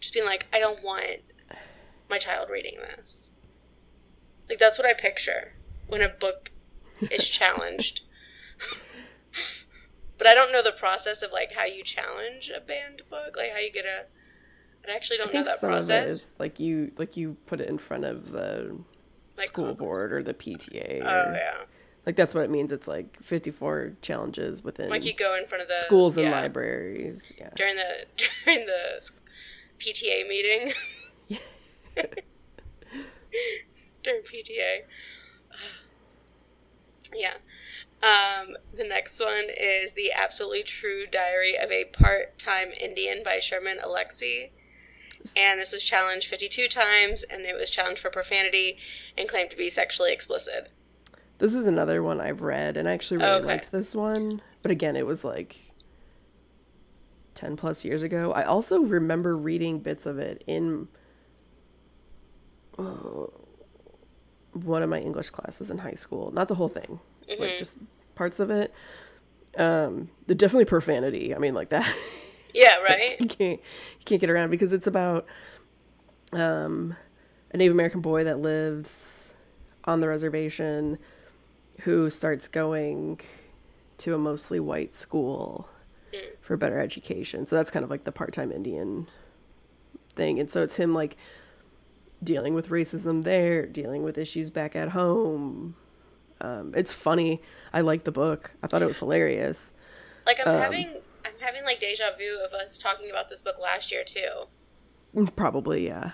Just 0.00 0.12
being 0.12 0.26
like, 0.26 0.46
I 0.52 0.58
don't 0.58 0.82
want 0.82 1.20
my 2.10 2.18
child 2.18 2.50
reading 2.50 2.76
this. 2.80 3.30
Like 4.48 4.58
that's 4.58 4.78
what 4.78 4.86
I 4.86 4.92
picture 4.94 5.52
when 5.86 6.02
a 6.02 6.08
book 6.08 6.50
is 7.10 7.28
challenged. 7.38 8.02
but 10.18 10.26
I 10.26 10.34
don't 10.34 10.52
know 10.52 10.62
the 10.62 10.72
process 10.72 11.22
of 11.22 11.32
like 11.32 11.52
how 11.52 11.64
you 11.64 11.82
challenge 11.82 12.50
a 12.54 12.60
banned 12.60 13.02
book, 13.10 13.36
like 13.36 13.52
how 13.52 13.58
you 13.58 13.72
get 13.72 13.84
a. 13.84 14.06
I 14.88 14.94
actually 14.94 15.16
don't 15.16 15.30
I 15.34 15.38
know 15.38 15.44
that 15.44 15.58
some 15.58 15.70
of 15.70 15.76
it 15.78 15.86
process. 15.88 16.10
is 16.12 16.34
like 16.38 16.60
you 16.60 16.92
like 16.96 17.16
you 17.16 17.36
put 17.46 17.60
it 17.60 17.68
in 17.68 17.76
front 17.76 18.04
of 18.04 18.30
the 18.30 18.78
Like 19.36 19.48
school 19.48 19.64
Congress. 19.74 19.78
board 19.80 20.12
or 20.12 20.22
the 20.22 20.32
PTA. 20.32 21.00
Oh 21.02 21.30
or, 21.30 21.34
yeah, 21.34 21.56
Like 22.06 22.14
that's 22.14 22.36
what 22.36 22.44
it 22.44 22.50
means. 22.50 22.70
It's 22.70 22.86
like 22.86 23.20
54 23.20 23.94
challenges 24.00 24.62
within 24.62 24.88
like 24.88 25.04
you 25.04 25.12
go 25.12 25.34
in 25.36 25.44
front 25.46 25.62
of 25.62 25.68
the 25.68 25.74
schools 25.84 26.16
and 26.16 26.26
yeah, 26.28 26.40
libraries. 26.40 27.32
Yeah. 27.36 27.50
during 27.56 27.74
the 27.74 28.06
during 28.44 28.66
the 28.66 29.10
PTA 29.80 30.28
meeting. 30.28 30.72
During 34.06 34.22
PTA. 34.22 34.84
yeah. 37.14 37.34
Um, 38.02 38.56
the 38.74 38.84
next 38.84 39.20
one 39.20 39.46
is 39.58 39.92
The 39.92 40.12
Absolutely 40.16 40.62
True 40.62 41.06
Diary 41.06 41.56
of 41.56 41.70
a 41.70 41.84
Part 41.86 42.38
Time 42.38 42.68
Indian 42.80 43.22
by 43.24 43.38
Sherman 43.38 43.78
Alexie. 43.84 44.50
And 45.36 45.60
this 45.60 45.72
was 45.72 45.82
challenged 45.82 46.28
52 46.28 46.68
times, 46.68 47.24
and 47.24 47.42
it 47.42 47.56
was 47.56 47.68
challenged 47.70 48.00
for 48.00 48.10
profanity 48.10 48.78
and 49.18 49.28
claimed 49.28 49.50
to 49.50 49.56
be 49.56 49.68
sexually 49.68 50.12
explicit. 50.12 50.70
This 51.38 51.52
is 51.54 51.66
another 51.66 52.02
one 52.02 52.20
I've 52.20 52.42
read, 52.42 52.76
and 52.76 52.88
I 52.88 52.92
actually 52.92 53.16
really 53.18 53.30
Okay. 53.38 53.46
liked 53.46 53.72
this 53.72 53.94
one. 53.94 54.40
But 54.62 54.70
again, 54.70 54.94
it 54.94 55.04
was 55.06 55.24
like 55.24 55.56
10 57.34 57.56
plus 57.56 57.84
years 57.84 58.02
ago. 58.02 58.32
I 58.32 58.44
also 58.44 58.80
remember 58.80 59.36
reading 59.36 59.80
bits 59.80 60.06
of 60.06 60.18
it 60.18 60.44
in 60.46 60.86
uh, 62.78 63.26
one 64.64 64.82
of 64.82 64.88
my 64.88 65.00
English 65.00 65.30
classes 65.30 65.70
in 65.70 65.78
high 65.78 65.94
school. 65.94 66.30
Not 66.32 66.48
the 66.48 66.54
whole 66.54 66.68
thing, 66.68 67.00
like 67.38 67.58
just 67.58 67.76
parts 68.14 68.40
of 68.40 68.50
it. 68.50 68.72
Um, 69.56 70.10
the 70.26 70.34
definitely 70.34 70.66
profanity. 70.66 71.34
I 71.34 71.38
mean, 71.38 71.54
like 71.54 71.70
that. 71.70 71.92
Yeah, 72.54 72.76
right? 72.82 73.16
you 73.20 73.28
can't 73.28 73.60
you 73.60 74.04
can't 74.04 74.20
get 74.20 74.30
around 74.30 74.50
because 74.50 74.72
it's 74.72 74.86
about 74.86 75.26
um, 76.32 76.96
a 77.52 77.56
Native 77.56 77.74
American 77.74 78.00
boy 78.00 78.24
that 78.24 78.40
lives 78.40 79.32
on 79.84 80.00
the 80.00 80.08
reservation 80.08 80.98
who 81.82 82.10
starts 82.10 82.48
going 82.48 83.20
to 83.98 84.14
a 84.14 84.18
mostly 84.18 84.60
white 84.60 84.94
school 84.94 85.68
for 86.40 86.56
better 86.56 86.78
education. 86.80 87.46
So 87.46 87.56
that's 87.56 87.70
kind 87.70 87.84
of 87.84 87.90
like 87.90 88.04
the 88.04 88.12
part-time 88.12 88.52
Indian 88.52 89.08
thing. 90.14 90.38
And 90.40 90.50
so 90.50 90.62
it's 90.62 90.76
him 90.76 90.94
like 90.94 91.16
dealing 92.22 92.54
with 92.54 92.68
racism 92.70 93.22
there, 93.24 93.66
dealing 93.66 94.02
with 94.02 94.18
issues 94.18 94.50
back 94.50 94.74
at 94.76 94.90
home. 94.90 95.76
Um, 96.40 96.72
it's 96.76 96.92
funny. 96.92 97.40
I 97.72 97.80
like 97.80 98.04
the 98.04 98.12
book. 98.12 98.50
I 98.62 98.66
thought 98.66 98.82
it 98.82 98.86
was 98.86 98.98
hilarious. 98.98 99.72
Like 100.26 100.38
I'm 100.44 100.54
Um, 100.54 100.60
having 100.60 100.88
I'm 101.24 101.32
having 101.40 101.64
like 101.64 101.80
deja 101.80 102.04
vu 102.18 102.38
of 102.44 102.52
us 102.52 102.78
talking 102.78 103.10
about 103.10 103.28
this 103.28 103.42
book 103.42 103.56
last 103.60 103.90
year 103.92 104.04
too. 104.04 104.46
Probably, 105.34 105.86
yeah. 105.86 106.12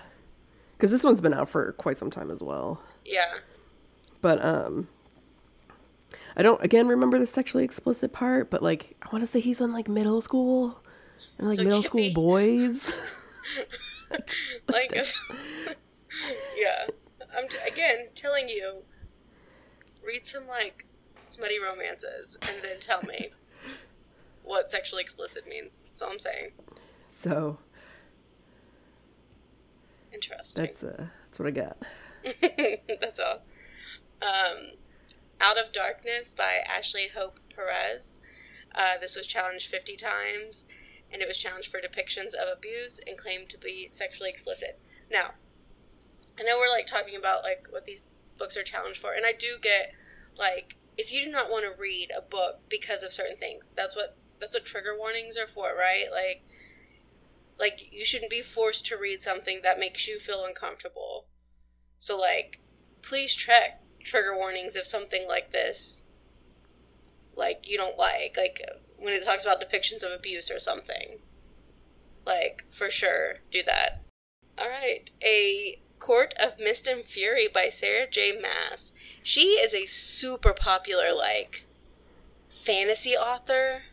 Because 0.77 0.91
this 0.91 1.03
one's 1.03 1.21
been 1.21 1.33
out 1.33 1.49
for 1.49 1.73
quite 1.73 1.99
some 1.99 2.09
time 2.09 2.31
as 2.31 2.41
well. 2.41 2.81
Yeah. 3.05 3.33
But 4.21 4.43
um, 4.43 4.87
I 6.37 6.41
don't 6.43 6.63
again 6.63 6.87
remember 6.87 7.19
the 7.19 7.27
sexually 7.27 7.63
explicit 7.65 8.13
part, 8.13 8.49
but 8.49 8.63
like 8.63 8.95
I 9.01 9.07
want 9.11 9.23
to 9.23 9.27
say 9.27 9.39
he's 9.39 9.59
in 9.61 9.73
like 9.73 9.87
middle 9.89 10.21
school, 10.21 10.79
and 11.37 11.47
like 11.47 11.57
So 11.57 11.63
middle 11.63 11.83
school 11.83 12.01
be- 12.01 12.13
boys. 12.13 12.91
like 14.69 14.91
yeah. 16.57 16.87
I'm 17.35 17.47
t- 17.47 17.57
again 17.67 18.09
telling 18.13 18.49
you 18.49 18.83
read 20.05 20.27
some 20.27 20.47
like 20.47 20.85
smutty 21.17 21.59
romances 21.59 22.37
and 22.41 22.57
then 22.61 22.79
tell 22.79 23.01
me 23.03 23.31
what 24.43 24.69
sexually 24.69 25.01
explicit 25.01 25.47
means. 25.47 25.79
That's 25.85 26.01
all 26.01 26.11
i'm 26.11 26.19
saying. 26.19 26.51
So. 27.09 27.57
Interesting. 30.13 30.65
That's 30.65 30.83
uh 30.83 31.07
that's 31.25 31.39
what 31.39 31.47
I 31.47 31.51
got. 31.51 31.77
that's 33.01 33.19
all. 33.19 33.41
Um 34.21 34.73
out 35.41 35.57
of 35.57 35.71
darkness 35.71 36.33
by 36.33 36.59
ashley 36.67 37.09
hope 37.15 37.39
perez. 37.55 38.19
Uh, 38.75 38.97
this 38.99 39.15
was 39.15 39.27
challenged 39.27 39.67
50 39.67 39.95
times 39.95 40.65
and 41.11 41.21
it 41.21 41.27
was 41.27 41.37
challenged 41.37 41.69
for 41.69 41.79
depictions 41.79 42.33
of 42.33 42.47
abuse 42.51 42.99
and 43.05 43.17
claimed 43.17 43.49
to 43.49 43.57
be 43.59 43.87
sexually 43.91 44.29
explicit. 44.29 44.79
Now 45.11 45.31
I 46.39 46.43
know 46.43 46.57
we're 46.57 46.69
like 46.69 46.87
talking 46.87 47.15
about 47.15 47.43
like 47.43 47.67
what 47.69 47.85
these 47.85 48.07
books 48.37 48.57
are 48.57 48.63
challenged 48.63 48.99
for, 48.99 49.13
and 49.13 49.25
I 49.25 49.33
do 49.33 49.57
get 49.61 49.93
like 50.37 50.75
if 50.97 51.11
you 51.11 51.25
do 51.25 51.31
not 51.31 51.49
want 51.49 51.65
to 51.65 51.81
read 51.81 52.11
a 52.15 52.21
book 52.21 52.61
because 52.69 53.03
of 53.03 53.13
certain 53.13 53.37
things, 53.37 53.71
that's 53.75 53.95
what 53.95 54.17
that's 54.39 54.53
what 54.53 54.65
trigger 54.65 54.97
warnings 54.97 55.37
are 55.37 55.47
for, 55.47 55.75
right? 55.77 56.05
Like 56.11 56.43
like 57.59 57.91
you 57.91 58.03
shouldn't 58.03 58.31
be 58.31 58.41
forced 58.41 58.85
to 58.87 58.97
read 58.97 59.21
something 59.21 59.61
that 59.63 59.79
makes 59.79 60.07
you 60.07 60.19
feel 60.19 60.45
uncomfortable. 60.45 61.25
So 61.99 62.19
like 62.19 62.59
please 63.01 63.35
check 63.35 63.81
trigger 64.03 64.35
warnings 64.35 64.75
if 64.75 64.85
something 64.85 65.27
like 65.27 65.51
this 65.51 66.03
like 67.35 67.67
you 67.67 67.77
don't 67.77 67.97
like 67.97 68.35
like 68.37 68.61
when 68.97 69.13
it 69.13 69.25
talks 69.25 69.45
about 69.45 69.61
depictions 69.61 70.03
of 70.03 70.11
abuse 70.11 70.49
or 70.51 70.59
something. 70.59 71.19
Like 72.25 72.65
for 72.71 72.89
sure 72.89 73.35
do 73.51 73.63
that. 73.63 74.03
All 74.57 74.69
right, 74.69 75.09
a 75.25 75.81
Court 76.03 76.33
of 76.37 76.59
Mist 76.59 76.85
and 76.85 77.05
Fury 77.05 77.47
by 77.47 77.69
Sarah 77.69 78.09
J. 78.09 78.37
Maas. 78.37 78.93
She 79.23 79.51
is 79.63 79.73
a 79.73 79.85
super 79.85 80.51
popular 80.51 81.13
like 81.15 81.63
fantasy 82.49 83.11
author. 83.11 83.83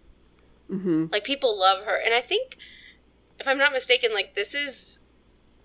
hmm 0.69 1.07
Like 1.13 1.23
people 1.23 1.57
love 1.57 1.85
her, 1.85 1.97
and 2.05 2.13
I 2.13 2.21
think, 2.21 2.57
if 3.39 3.47
I'm 3.47 3.59
not 3.59 3.73
mistaken, 3.73 4.13
like 4.13 4.35
this 4.35 4.57
is 4.57 4.99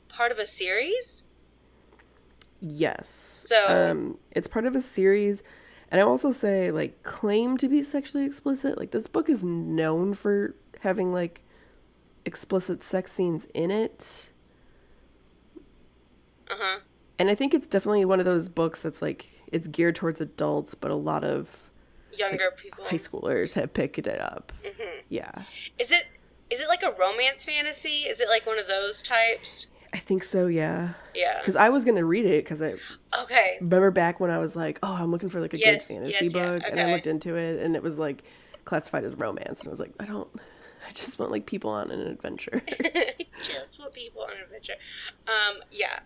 part 0.08 0.32
of 0.32 0.38
a 0.38 0.46
series. 0.46 1.24
Yes. 2.60 3.10
So- 3.10 3.68
um, 3.92 4.18
it's 4.32 4.48
part 4.48 4.66
of 4.66 4.76
a 4.76 4.82
series, 4.82 5.42
and 5.90 6.00
I 6.00 6.04
also 6.04 6.32
say 6.32 6.70
like 6.72 7.02
claim 7.02 7.58
to 7.58 7.68
be 7.68 7.82
sexually 7.82 8.26
explicit. 8.26 8.78
Like 8.78 8.92
this 8.92 9.08
book 9.08 9.30
is 9.30 9.44
known 9.44 10.14
for 10.14 10.54
having 10.82 11.12
like 11.12 11.42
explicit 12.24 12.84
sex 12.84 13.12
scenes 13.12 13.48
in 13.56 13.72
it. 13.72 14.30
Uh 16.50 16.56
huh. 16.58 16.80
And 17.18 17.30
I 17.30 17.36
think 17.36 17.54
it's 17.54 17.68
definitely 17.68 18.06
one 18.06 18.20
of 18.20 18.26
those 18.26 18.50
books 18.50 18.82
that's 18.82 19.02
like 19.02 19.28
it's 19.52 19.68
geared 19.68 19.96
towards 19.96 20.20
adults, 20.22 20.76
but 20.76 20.92
a 20.92 20.96
lot 20.96 21.24
of 21.24 21.50
Younger 22.12 22.52
people. 22.58 22.86
high 22.86 22.98
schoolers 22.98 23.54
have 23.54 23.74
picked 23.74 23.98
it 24.00 24.08
up. 24.20 24.52
hmm 24.64 25.00
Yeah, 25.10 25.32
Is 25.80 25.92
it 25.92 26.06
is 26.50 26.60
it 26.62 26.68
like 26.68 26.84
a 26.84 26.92
romance 27.00 27.44
fantasy? 27.46 28.04
Is 28.08 28.20
it 28.22 28.30
like 28.30 28.46
one 28.46 28.60
of 28.60 28.68
those 28.68 29.02
types? 29.02 29.68
I 29.94 29.98
think 29.98 30.24
so. 30.24 30.48
Yeah, 30.48 30.94
Yeah. 31.14 31.40
because 31.40 31.56
I 31.56 31.70
was 31.70 31.86
gonna 31.86 32.04
read 32.06 32.26
it 32.26 32.44
because 32.44 32.62
I 32.62 32.76
Okay. 33.24 33.58
remember 33.62 33.92
back 33.92 34.20
when 34.20 34.30
I 34.30 34.38
was 34.40 34.56
like, 34.56 34.78
oh, 34.84 34.94
I'm 34.94 35.10
looking 35.12 35.30
for 35.30 35.40
like 35.40 35.54
a 35.54 35.58
Yes, 35.58 35.88
good 35.88 35.96
fantasy 35.96 36.26
yes, 36.26 36.34
yeah, 36.36 36.52
book, 36.52 36.64
and 36.70 36.80
I 36.80 36.92
looked 36.92 37.08
into 37.08 37.36
it, 37.38 37.62
and 37.64 37.76
it 37.76 37.82
was 37.84 37.98
like 37.98 38.24
classified 38.66 39.06
as 39.06 39.16
romance, 39.16 39.62
and 39.62 39.68
I 39.68 39.72
was 39.72 39.80
like, 39.80 39.94
I 40.00 40.06
don't, 40.06 40.28
I 40.88 40.92
just 40.92 41.18
want 41.18 41.32
like 41.32 41.46
people 41.46 41.70
on 41.70 41.92
an 41.92 42.02
adventure. 42.02 42.62
just 43.44 43.80
what 43.80 43.94
people 43.94 44.22
on 44.24 44.32
an 44.32 44.44
adventure. 44.44 44.74
Um, 45.28 45.62
yeah. 45.72 46.00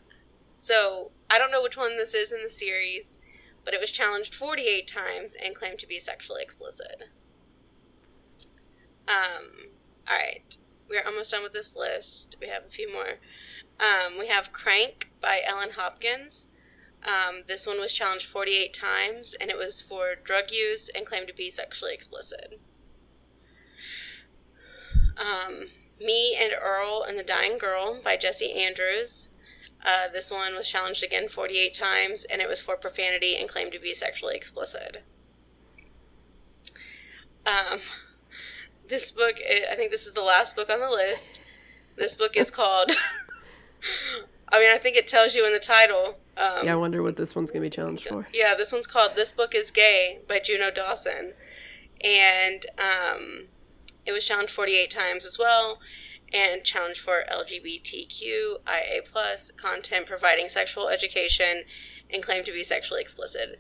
So 0.59 1.11
I 1.29 1.37
don't 1.37 1.51
know 1.51 1.63
which 1.63 1.77
one 1.77 1.97
this 1.97 2.13
is 2.13 2.33
in 2.33 2.43
the 2.43 2.49
series, 2.49 3.17
but 3.63 3.73
it 3.73 3.79
was 3.79 3.93
challenged 3.93 4.35
48 4.35 4.85
times 4.87 5.33
and 5.41 5.55
claimed 5.55 5.79
to 5.79 5.87
be 5.87 5.99
sexually 5.99 6.43
explicit. 6.43 7.05
Um, 9.07 9.69
all 10.05 10.17
right, 10.17 10.57
we're 10.89 11.05
almost 11.05 11.31
done 11.31 11.43
with 11.43 11.53
this 11.53 11.77
list. 11.77 12.35
We 12.41 12.49
have 12.49 12.65
a 12.65 12.69
few 12.69 12.91
more. 12.91 13.19
Um, 13.79 14.19
we 14.19 14.27
have 14.27 14.51
Crank 14.51 15.09
by 15.21 15.39
Ellen 15.47 15.71
Hopkins. 15.77 16.49
Um, 17.03 17.43
this 17.47 17.65
one 17.65 17.79
was 17.79 17.93
challenged 17.93 18.25
48 18.25 18.73
times, 18.73 19.35
and 19.39 19.49
it 19.49 19.57
was 19.57 19.79
for 19.79 20.15
drug 20.21 20.51
use 20.51 20.89
and 20.89 21.05
claimed 21.05 21.29
to 21.29 21.33
be 21.33 21.49
sexually 21.49 21.93
explicit. 21.93 22.59
Um, 25.15 25.67
Me 26.01 26.37
and 26.37 26.51
Earl 26.61 27.03
and 27.07 27.17
the 27.17 27.23
Dying 27.23 27.57
Girl 27.57 28.01
by 28.03 28.17
Jesse 28.17 28.51
Andrews. 28.51 29.28
Uh, 29.83 30.07
this 30.11 30.31
one 30.31 30.55
was 30.55 30.69
challenged 30.69 31.03
again 31.03 31.29
48 31.29 31.73
times, 31.73 32.25
and 32.25 32.41
it 32.41 32.49
was 32.49 32.61
for 32.61 32.75
profanity 32.75 33.37
and 33.37 33.47
claimed 33.47 33.71
to 33.71 33.79
be 33.79 33.93
sexually 33.93 34.35
explicit. 34.35 35.03
Um, 37.45 37.79
this 38.87 39.11
book, 39.11 39.35
I 39.71 39.75
think 39.75 39.91
this 39.91 40.05
is 40.05 40.13
the 40.13 40.21
last 40.21 40.55
book 40.55 40.69
on 40.69 40.79
the 40.79 40.89
list. 40.89 41.43
This 41.95 42.17
book 42.17 42.35
is 42.35 42.51
called. 42.51 42.91
I 44.51 44.59
mean, 44.59 44.69
I 44.73 44.77
think 44.77 44.97
it 44.97 45.07
tells 45.07 45.35
you 45.35 45.45
in 45.45 45.53
the 45.53 45.59
title. 45.59 46.17
Um, 46.35 46.65
yeah, 46.65 46.73
I 46.73 46.75
wonder 46.75 47.03
what 47.03 47.15
this 47.15 47.35
one's 47.35 47.51
gonna 47.51 47.61
be 47.61 47.69
challenged 47.69 48.07
for. 48.07 48.27
Yeah, 48.33 48.55
this 48.55 48.71
one's 48.71 48.87
called 48.87 49.15
"This 49.15 49.31
Book 49.31 49.53
Is 49.53 49.71
Gay" 49.71 50.19
by 50.27 50.39
Juno 50.39 50.71
Dawson, 50.71 51.33
and 52.03 52.65
um, 52.77 53.45
it 54.05 54.11
was 54.11 54.25
challenged 54.25 54.53
48 54.53 54.89
times 54.89 55.25
as 55.25 55.37
well, 55.37 55.79
and 56.33 56.63
challenge 56.63 56.99
for 56.99 57.23
LGBTQIA 57.31 59.05
plus 59.11 59.51
content 59.51 60.05
providing 60.05 60.49
sexual 60.49 60.89
education 60.89 61.63
and 62.11 62.23
claim 62.23 62.43
to 62.43 62.51
be 62.51 62.63
sexually 62.63 63.01
explicit. 63.01 63.59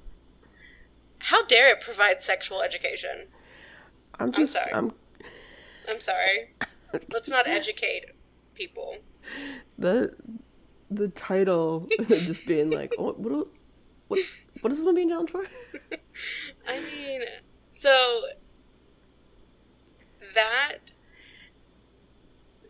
How 1.19 1.45
dare 1.45 1.69
it 1.71 1.81
provide 1.81 2.21
sexual 2.21 2.61
education? 2.61 3.27
I'm 4.19 4.31
just. 4.31 4.53
sorry. 4.53 4.73
I'm 4.73 4.93
I'm 5.89 5.99
sorry. 5.99 6.53
Let's 7.11 7.29
not 7.29 7.47
educate 7.47 8.05
people. 8.53 8.97
the 9.77 10.13
the 10.91 11.07
title 11.09 11.85
just 12.07 12.45
being 12.45 12.71
like, 12.71 12.91
oh, 12.97 13.03
what, 13.03 13.19
what, 13.19 13.47
what, 14.07 14.19
what 14.61 14.71
is 14.71 14.79
this 14.79 14.85
one 14.85 14.95
being 14.95 15.09
challenged 15.09 15.31
for? 15.31 15.45
I 16.67 16.79
mean, 16.79 17.21
so 17.73 18.23
that 20.35 20.77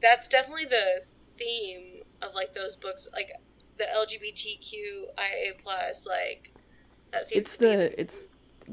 that's 0.02 0.28
definitely 0.28 0.66
the 0.66 1.04
theme 1.38 2.04
of 2.22 2.34
like 2.34 2.54
those 2.54 2.76
books, 2.76 3.08
like 3.14 3.32
the 3.78 3.86
LGBTQIA 3.86 5.62
plus, 5.64 6.08
like 6.08 6.52
that 7.12 7.26
seems 7.26 7.42
It's 7.42 7.54
to 7.58 7.60
be 7.60 7.66
the 7.76 8.00
it's 8.02 8.24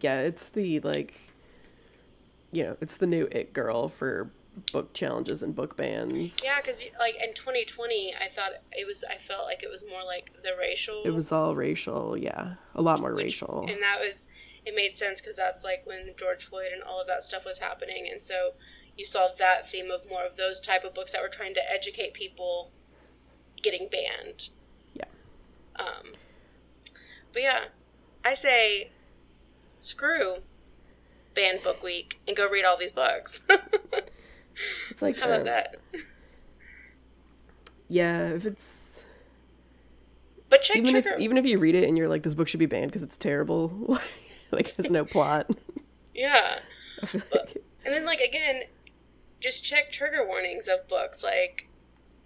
yeah, 0.01 0.21
it's 0.21 0.49
the 0.51 0.81
like 0.81 1.15
you 2.53 2.63
know, 2.65 2.77
it's 2.81 2.97
the 2.97 3.07
new 3.07 3.29
it 3.31 3.53
girl 3.53 3.89
for 3.89 4.31
book 4.73 4.95
challenges 4.95 5.43
and 5.43 5.55
book 5.55 5.77
bans. 5.77 6.39
yeah, 6.43 6.57
because 6.61 6.85
like 6.99 7.15
in 7.23 7.35
2020, 7.35 8.15
I 8.15 8.29
thought 8.29 8.53
it 8.73 8.87
was. 8.87 9.05
I 9.09 9.17
felt 9.19 9.45
like 9.45 9.63
it 9.63 9.71
was 9.71 9.85
more 9.89 10.03
like 10.05 10.33
the 10.43 10.53
racial. 10.59 11.03
It 11.05 11.11
was 11.11 11.31
all 11.33 11.55
racial, 11.55 12.17
yeah. 12.17 12.55
A 12.75 12.83
lot 12.83 13.01
more 13.01 13.15
which- 13.15 13.25
racial. 13.25 13.67
and 13.69 13.83
that 13.83 13.99
was 14.03 14.29
it 14.65 14.75
made 14.75 14.95
sense 14.95 15.21
because 15.21 15.37
that's 15.37 15.63
like 15.65 15.83
when 15.87 16.13
George 16.19 16.45
Floyd 16.45 16.69
and 16.73 16.83
all 16.83 17.01
of 17.01 17.07
that 17.07 17.23
stuff 17.23 17.45
was 17.45 17.59
happening, 17.59 18.09
and 18.11 18.23
so 18.23 18.53
you 18.97 19.05
saw 19.05 19.29
that 19.39 19.69
theme 19.69 19.91
of 19.91 20.09
more 20.09 20.25
of 20.25 20.37
those 20.37 20.61
type 20.61 20.85
of 20.85 20.95
books 20.95 21.13
that 21.13 21.23
were 21.23 21.29
trying 21.29 21.55
to 21.55 21.73
educate 21.73 22.15
people 22.15 22.71
getting 23.63 23.89
banned. 23.89 24.51
Yeah. 24.95 25.05
Um. 25.77 26.13
But 27.33 27.43
yeah, 27.43 27.65
I 28.25 28.35
say 28.35 28.91
screw 29.81 30.37
banned 31.35 31.63
book 31.63 31.83
week 31.83 32.19
and 32.27 32.37
go 32.37 32.49
read 32.49 32.65
all 32.65 32.77
these 32.79 32.93
books. 32.93 33.47
It's 34.91 35.03
like 35.03 35.19
How 35.19 35.27
about 35.27 35.41
um, 35.41 35.45
that? 35.47 35.77
Yeah, 37.89 38.29
if 38.31 38.47
it's 38.47 39.03
But 40.49 40.63
check 40.63 40.79
even 40.79 40.97
if 40.97 41.07
even 41.19 41.37
if 41.37 41.45
you 41.45 41.59
read 41.59 41.75
it 41.75 41.87
and 41.87 41.97
you're 41.97 42.09
like 42.09 42.23
this 42.23 42.35
book 42.35 42.49
should 42.49 42.61
be 42.61 42.67
banned 42.67 42.87
because 42.87 43.03
it's 43.03 43.17
terrible, 43.17 43.99
like 44.53 44.75
has 44.77 44.91
no 44.91 45.05
plot. 45.05 45.51
yeah. 46.15 46.61
Like 47.13 47.63
And 47.85 47.95
then, 47.95 48.05
like, 48.05 48.21
again, 48.21 48.63
just 49.47 49.65
check 49.65 49.93
trigger 49.93 50.27
warnings 50.27 50.67
of 50.67 50.89
books. 50.89 51.23
Like, 51.23 51.69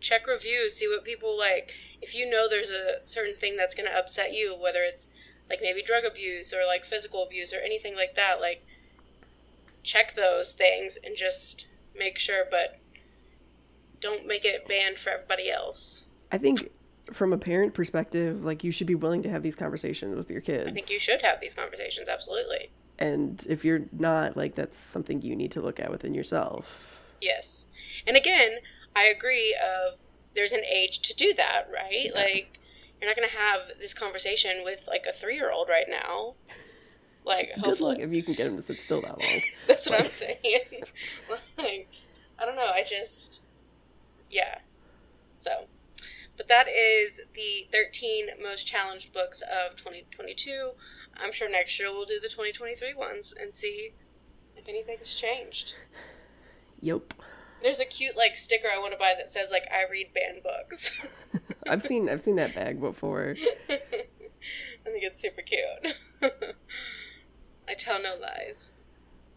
check 0.01 0.27
reviews, 0.27 0.75
see 0.75 0.89
what 0.89 1.05
people 1.05 1.39
like. 1.39 1.77
If 2.01 2.15
you 2.15 2.29
know 2.29 2.49
there's 2.49 2.71
a 2.71 3.07
certain 3.07 3.35
thing 3.35 3.57
that's 3.57 3.75
going 3.75 3.89
to 3.89 3.97
upset 3.97 4.33
you, 4.33 4.57
whether 4.57 4.81
it's 4.81 5.09
like 5.51 5.61
maybe 5.61 5.83
drug 5.83 6.05
abuse 6.05 6.55
or 6.55 6.67
like 6.67 6.85
physical 6.85 7.23
abuse 7.23 7.53
or 7.53 7.59
anything 7.59 7.95
like 7.95 8.17
that, 8.17 8.41
like, 8.41 8.65
check 9.83 10.17
those 10.17 10.53
things 10.53 10.99
and 11.05 11.15
just 11.15 11.67
make 11.97 12.19
sure, 12.19 12.45
but 12.51 12.77
don't 14.01 14.27
make 14.27 14.47
it 14.47 14.67
banned 14.67 14.99
for 14.99 15.11
everybody 15.11 15.51
else. 15.51 16.05
I 16.33 16.39
think 16.39 16.71
from 17.13 17.35
a 17.35 17.39
parent 17.39 17.75
perspective, 17.75 18.43
like 18.43 18.65
you 18.65 18.73
should 18.73 18.87
be 18.87 18.95
willing 18.95 19.23
to 19.25 19.29
have 19.29 19.43
these 19.43 19.57
conversations 19.57 20.17
with 20.17 20.31
your 20.31 20.41
kids. 20.41 20.69
I 20.69 20.73
think 20.73 20.89
you 20.89 20.99
should 20.99 21.21
have 21.21 21.39
these 21.43 21.53
conversations, 21.53 22.09
absolutely. 22.09 22.71
And 22.99 23.45
if 23.47 23.63
you're 23.63 23.83
not, 23.93 24.39
like 24.39 24.55
that's 24.55 24.79
something 24.79 25.21
you 25.21 25.37
need 25.37 25.53
to 25.53 25.61
look 25.61 25.81
at 25.81 25.91
within 25.91 26.15
yourself. 26.15 26.90
Yes. 27.21 27.67
And 28.07 28.17
again, 28.17 28.59
I 28.95 29.05
agree 29.05 29.55
of 29.55 30.01
there's 30.35 30.53
an 30.53 30.65
age 30.65 31.01
to 31.01 31.15
do 31.15 31.35
that, 31.35 31.67
right? 31.73 32.11
Like 32.15 32.59
you're 33.01 33.09
not 33.09 33.17
going 33.17 33.29
to 33.29 33.37
have 33.37 33.79
this 33.79 33.95
conversation 33.95 34.63
with 34.65 34.87
like 34.89 35.07
a 35.07 35.13
3-year-old 35.13 35.69
right 35.69 35.87
now. 35.89 36.35
Like 37.25 37.51
Good 37.55 37.65
hopefully 37.65 37.97
luck 37.97 38.03
if 38.03 38.13
you 38.13 38.23
can 38.23 38.35
get 38.35 38.47
him 38.47 38.57
to 38.57 38.63
sit 38.63 38.81
still 38.81 39.03
that 39.03 39.21
long. 39.21 39.41
that's 39.67 39.89
what 39.89 40.05
I'm 40.05 40.11
saying. 40.11 40.39
like 41.59 41.89
I 42.39 42.47
don't 42.47 42.57
know, 42.57 42.71
I 42.73 42.83
just 42.83 43.45
yeah. 44.31 44.59
So, 45.39 45.51
but 46.37 46.49
that 46.49 46.67
is 46.69 47.23
the 47.35 47.67
13 47.73 48.29
most 48.43 48.67
challenged 48.67 49.13
books 49.13 49.43
of 49.43 49.77
2022. 49.77 50.71
I'm 51.17 51.33
sure 51.33 51.51
next 51.51 51.79
year 51.79 51.91
we'll 51.91 52.07
do 52.07 52.21
the 52.21 52.29
2023 52.29 52.95
ones 52.95 53.35
and 53.39 53.55
see 53.55 53.93
if 54.57 54.69
anything 54.69 54.99
has 54.99 55.15
changed. 55.15 55.75
Yep. 56.81 57.15
There's 57.63 57.81
a 57.81 57.85
cute 57.85 58.17
like 58.17 58.37
sticker 58.37 58.69
I 58.75 58.79
want 58.79 58.93
to 58.93 58.99
buy 58.99 59.15
that 59.17 59.31
says 59.31 59.51
like 59.51 59.69
I 59.71 59.91
read 59.91 60.15
banned 60.15 60.43
books. 60.43 61.05
I've 61.69 61.83
seen 61.83 62.09
I've 62.09 62.23
seen 62.23 62.37
that 62.37 62.55
bag 62.55 62.81
before. 62.81 63.37
I 63.69 63.79
think 64.85 65.05
it's 65.05 65.21
super 65.21 65.43
cute. 65.43 65.99
I 67.69 67.75
tell 67.75 68.01
no 68.01 68.17
lies. 68.21 68.71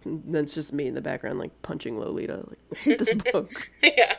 That's 0.06 0.54
just 0.54 0.74
me 0.74 0.88
in 0.88 0.96
the 0.96 1.02
background 1.02 1.40
like 1.40 1.62
punching 1.62 2.00
Lolita. 2.00 2.44
Like 2.48 2.60
I 2.72 2.76
hate 2.76 3.00
this 3.00 3.14
book. 3.32 3.70
yeah. 3.82 4.16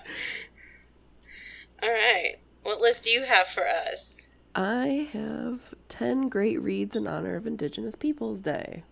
All 1.83 1.91
right. 1.91 2.37
What 2.63 2.81
list 2.81 3.05
do 3.05 3.11
you 3.11 3.25
have 3.25 3.47
for 3.47 3.67
us? 3.67 4.29
I 4.55 5.09
have 5.13 5.61
ten 5.89 6.29
great 6.29 6.61
reads 6.61 6.97
in 6.97 7.07
honor 7.07 7.37
of 7.37 7.47
Indigenous 7.47 7.95
Peoples 7.95 8.41
Day. 8.41 8.85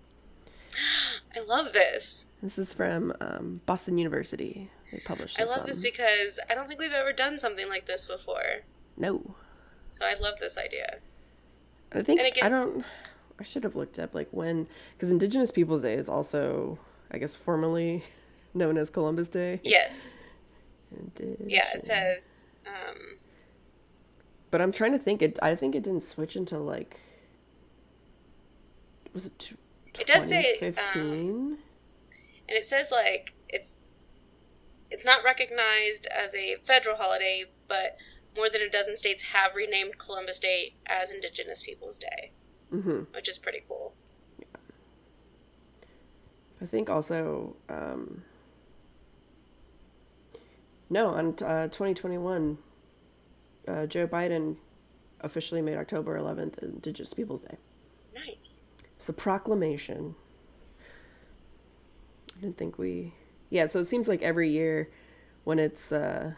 I 1.35 1.41
love 1.41 1.73
this. 1.73 2.27
This 2.43 2.59
is 2.59 2.73
from 2.73 3.13
um, 3.21 3.61
Boston 3.67 3.99
University. 3.99 4.71
They 4.91 4.99
published 4.99 5.41
I 5.41 5.45
love 5.45 5.65
this 5.67 5.81
because 5.81 6.39
I 6.51 6.55
don't 6.55 6.69
think 6.69 6.79
we've 6.81 6.93
ever 6.93 7.13
done 7.13 7.39
something 7.39 7.69
like 7.69 7.87
this 7.87 8.05
before. 8.07 8.63
no. 8.97 9.35
So 9.99 10.07
I 10.07 10.15
love 10.21 10.35
this 10.41 10.57
idea. 10.59 10.99
I 11.93 12.03
think 12.03 12.21
again- 12.21 12.45
I 12.45 12.49
don't. 12.49 12.85
I 13.39 13.45
should 13.45 13.63
have 13.65 13.77
looked 13.77 13.99
up 13.99 14.15
like 14.15 14.29
when 14.31 14.67
because 14.95 15.11
Indigenous 15.13 15.51
Peoples 15.51 15.83
Day 15.83 15.95
is 15.95 16.09
also, 16.09 16.79
I 17.11 17.19
guess, 17.19 17.37
formally 17.37 18.05
known 18.55 18.79
as 18.79 18.89
Columbus 18.91 19.29
Day. 19.29 19.61
Yes. 19.63 20.15
Indigenous. 20.97 21.41
Yeah, 21.47 21.67
it 21.75 21.85
says 21.85 22.47
um 22.67 23.19
But 24.51 24.61
I'm 24.63 24.73
trying 24.73 24.93
to 24.93 24.99
think. 24.99 25.23
It. 25.23 25.39
I 25.43 25.55
think 25.55 25.75
it 25.75 25.83
didn't 25.83 26.05
switch 26.05 26.37
until 26.37 26.61
like. 26.61 26.99
Was 29.15 29.27
it? 29.27 29.53
It 30.01 30.07
does 30.07 30.27
say, 30.27 30.75
um, 30.95 31.59
and 32.49 32.57
it 32.57 32.65
says 32.65 32.91
like 32.91 33.35
it's 33.49 33.77
it's 34.91 35.05
not 35.05 35.23
recognized 35.25 36.07
as 36.07 36.35
a 36.35 36.57
federal 36.65 36.97
holiday, 36.97 37.45
but 37.69 37.97
more 38.37 38.49
than 38.49 38.63
a 38.63 38.71
dozen 38.71 38.97
states 38.97 39.23
have 39.25 39.55
renamed 39.55 39.99
Columbus 39.99 40.41
Day 40.41 40.75
as 40.87 41.11
Indigenous 41.11 41.63
Peoples 41.63 41.99
Day, 41.99 42.33
mm-hmm. 42.73 43.01
which 43.15 43.29
is 43.29 43.39
pretty 43.39 43.63
cool. 43.69 43.93
I 46.61 46.67
think 46.67 46.89
also. 46.89 47.57
Um, 47.69 48.23
no, 50.89 51.09
on 51.09 51.29
uh, 51.43 51.69
2021, 51.69 52.59
uh, 53.67 53.87
Joe 53.87 54.07
Biden 54.07 54.57
officially 55.23 55.63
made 55.63 55.79
October 55.79 56.19
11th 56.19 56.63
Indigenous 56.63 57.15
Peoples 57.15 57.41
Day. 57.41 57.57
It's 59.03 59.09
a 59.09 59.13
proclamation. 59.13 60.15
I 62.39 62.41
didn't 62.41 62.57
think 62.57 62.79
we. 62.79 63.13
Yeah, 63.51 63.67
so 63.67 63.81
it 63.81 63.87
seems 63.87 64.07
like 64.07 64.23
every 64.23 64.49
year 64.49 64.91
when 65.43 65.59
it's 65.59 65.91
uh 65.91 66.35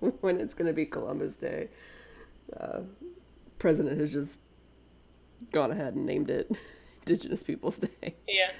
when 0.20 0.42
it's 0.42 0.52
gonna 0.52 0.74
be 0.74 0.84
Columbus 0.84 1.36
Day, 1.36 1.70
uh, 2.60 2.80
president 3.58 3.98
has 3.98 4.12
just 4.12 4.38
gone 5.52 5.70
ahead 5.70 5.94
and 5.94 6.04
named 6.04 6.28
it 6.28 6.50
Indigenous 7.06 7.42
Peoples 7.42 7.78
Day. 7.78 8.14
Yeah. 8.28 8.50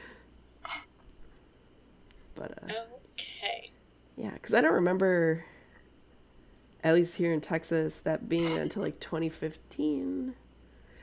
But 2.35 2.53
uh, 2.63 2.73
Okay. 3.13 3.71
yeah, 4.17 4.31
because 4.31 4.55
I 4.55 4.63
don't 4.63 4.73
remember, 4.73 5.45
at 6.83 6.95
least 6.95 7.17
here 7.17 7.35
in 7.35 7.43
Texas, 7.43 7.99
that 7.99 8.31
being 8.31 8.57
until 8.57 8.83
like 8.83 8.99
2015. 8.99 10.35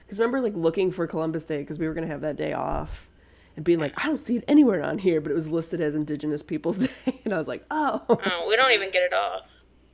Because 0.06 0.20
remember, 0.20 0.42
like 0.42 0.54
looking 0.56 0.92
for 0.92 1.08
Columbus 1.08 1.44
Day 1.46 1.60
because 1.60 1.80
we 1.80 1.88
were 1.88 1.94
gonna 1.94 2.08
have 2.08 2.22
that 2.22 2.36
day 2.36 2.54
off, 2.54 3.08
and 3.56 3.64
being 3.66 3.80
like, 3.80 3.94
I 3.98 4.08
don't 4.08 4.22
see 4.24 4.38
it 4.38 4.44
anywhere 4.48 4.84
on 4.84 4.98
here, 4.98 5.22
but 5.22 5.32
it 5.32 5.36
was 5.36 5.48
listed 5.48 5.82
as 5.82 5.96
Indigenous 5.96 6.44
Peoples 6.44 6.78
Day, 7.06 7.22
and 7.26 7.34
I 7.34 7.38
was 7.38 7.48
like, 7.48 7.66
oh, 7.72 8.02
Oh, 8.10 8.46
we 8.48 8.56
don't 8.56 8.72
even 8.72 8.92
get 8.92 9.04
it 9.04 9.14
off. 9.14 9.42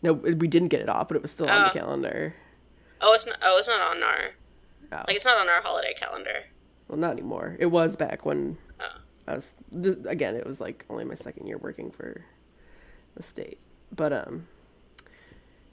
no, 0.01 0.13
we 0.13 0.47
didn't 0.47 0.69
get 0.69 0.81
it 0.81 0.89
off, 0.89 1.07
but 1.07 1.17
it 1.17 1.21
was 1.21 1.31
still 1.31 1.47
on 1.49 1.61
the 1.63 1.69
Oh. 1.69 1.73
calendar. 1.73 2.35
Oh, 3.01 3.13
it's 3.13 3.25
not. 3.25 3.37
Oh, 3.41 3.57
it's 3.57 3.67
not 3.67 3.79
on 3.79 4.03
our. 4.03 4.19
Oh. 4.91 5.03
Like, 5.07 5.15
it's 5.15 5.25
not 5.25 5.37
on 5.37 5.47
our 5.47 5.61
holiday 5.61 5.93
calendar. 5.93 6.43
Well, 6.87 6.97
not 6.97 7.11
anymore. 7.11 7.55
It 7.59 7.67
was 7.67 7.95
back 7.95 8.25
when 8.25 8.57
Oh. 8.81 8.97
I 9.27 9.35
was 9.35 9.51
this, 9.71 9.95
again. 10.05 10.35
It 10.35 10.45
was 10.45 10.59
like 10.59 10.85
only 10.89 11.05
my 11.05 11.13
second 11.15 11.45
year 11.47 11.57
working 11.57 11.91
for 11.91 12.25
the 13.15 13.23
state, 13.23 13.59
but 13.95 14.11
um, 14.11 14.47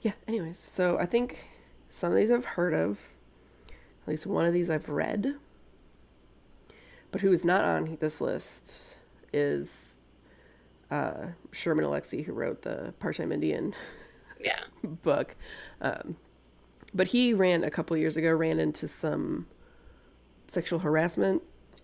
yeah. 0.01 0.11
Anyways, 0.27 0.57
so 0.59 0.97
I 0.99 1.05
think 1.05 1.45
some 1.89 2.11
of 2.11 2.17
these 2.17 2.31
I've 2.31 2.45
heard 2.45 2.73
of. 2.73 2.99
At 4.07 4.11
least 4.11 4.25
one 4.25 4.45
of 4.45 4.53
these 4.53 4.69
I've 4.69 4.87
read. 4.87 5.35
But 7.11 7.19
who 7.19 7.29
is 7.33 7.43
not 7.43 7.65
on 7.65 7.97
this 7.99 8.21
list 8.21 8.73
is 9.33 9.97
uh, 10.89 11.27
Sherman 11.51 11.83
Alexie, 11.83 12.23
who 12.23 12.31
wrote 12.31 12.61
the 12.61 12.93
Part 12.99 13.17
Time 13.17 13.33
Indian 13.33 13.75
Yeah. 14.39 14.59
book. 15.03 15.35
Um, 15.81 16.15
but 16.93 17.07
he 17.07 17.33
ran 17.33 17.65
a 17.65 17.69
couple 17.69 17.97
years 17.97 18.15
ago, 18.15 18.31
ran 18.31 18.59
into 18.59 18.87
some 18.87 19.45
sexual 20.47 20.79
harassment 20.79 21.41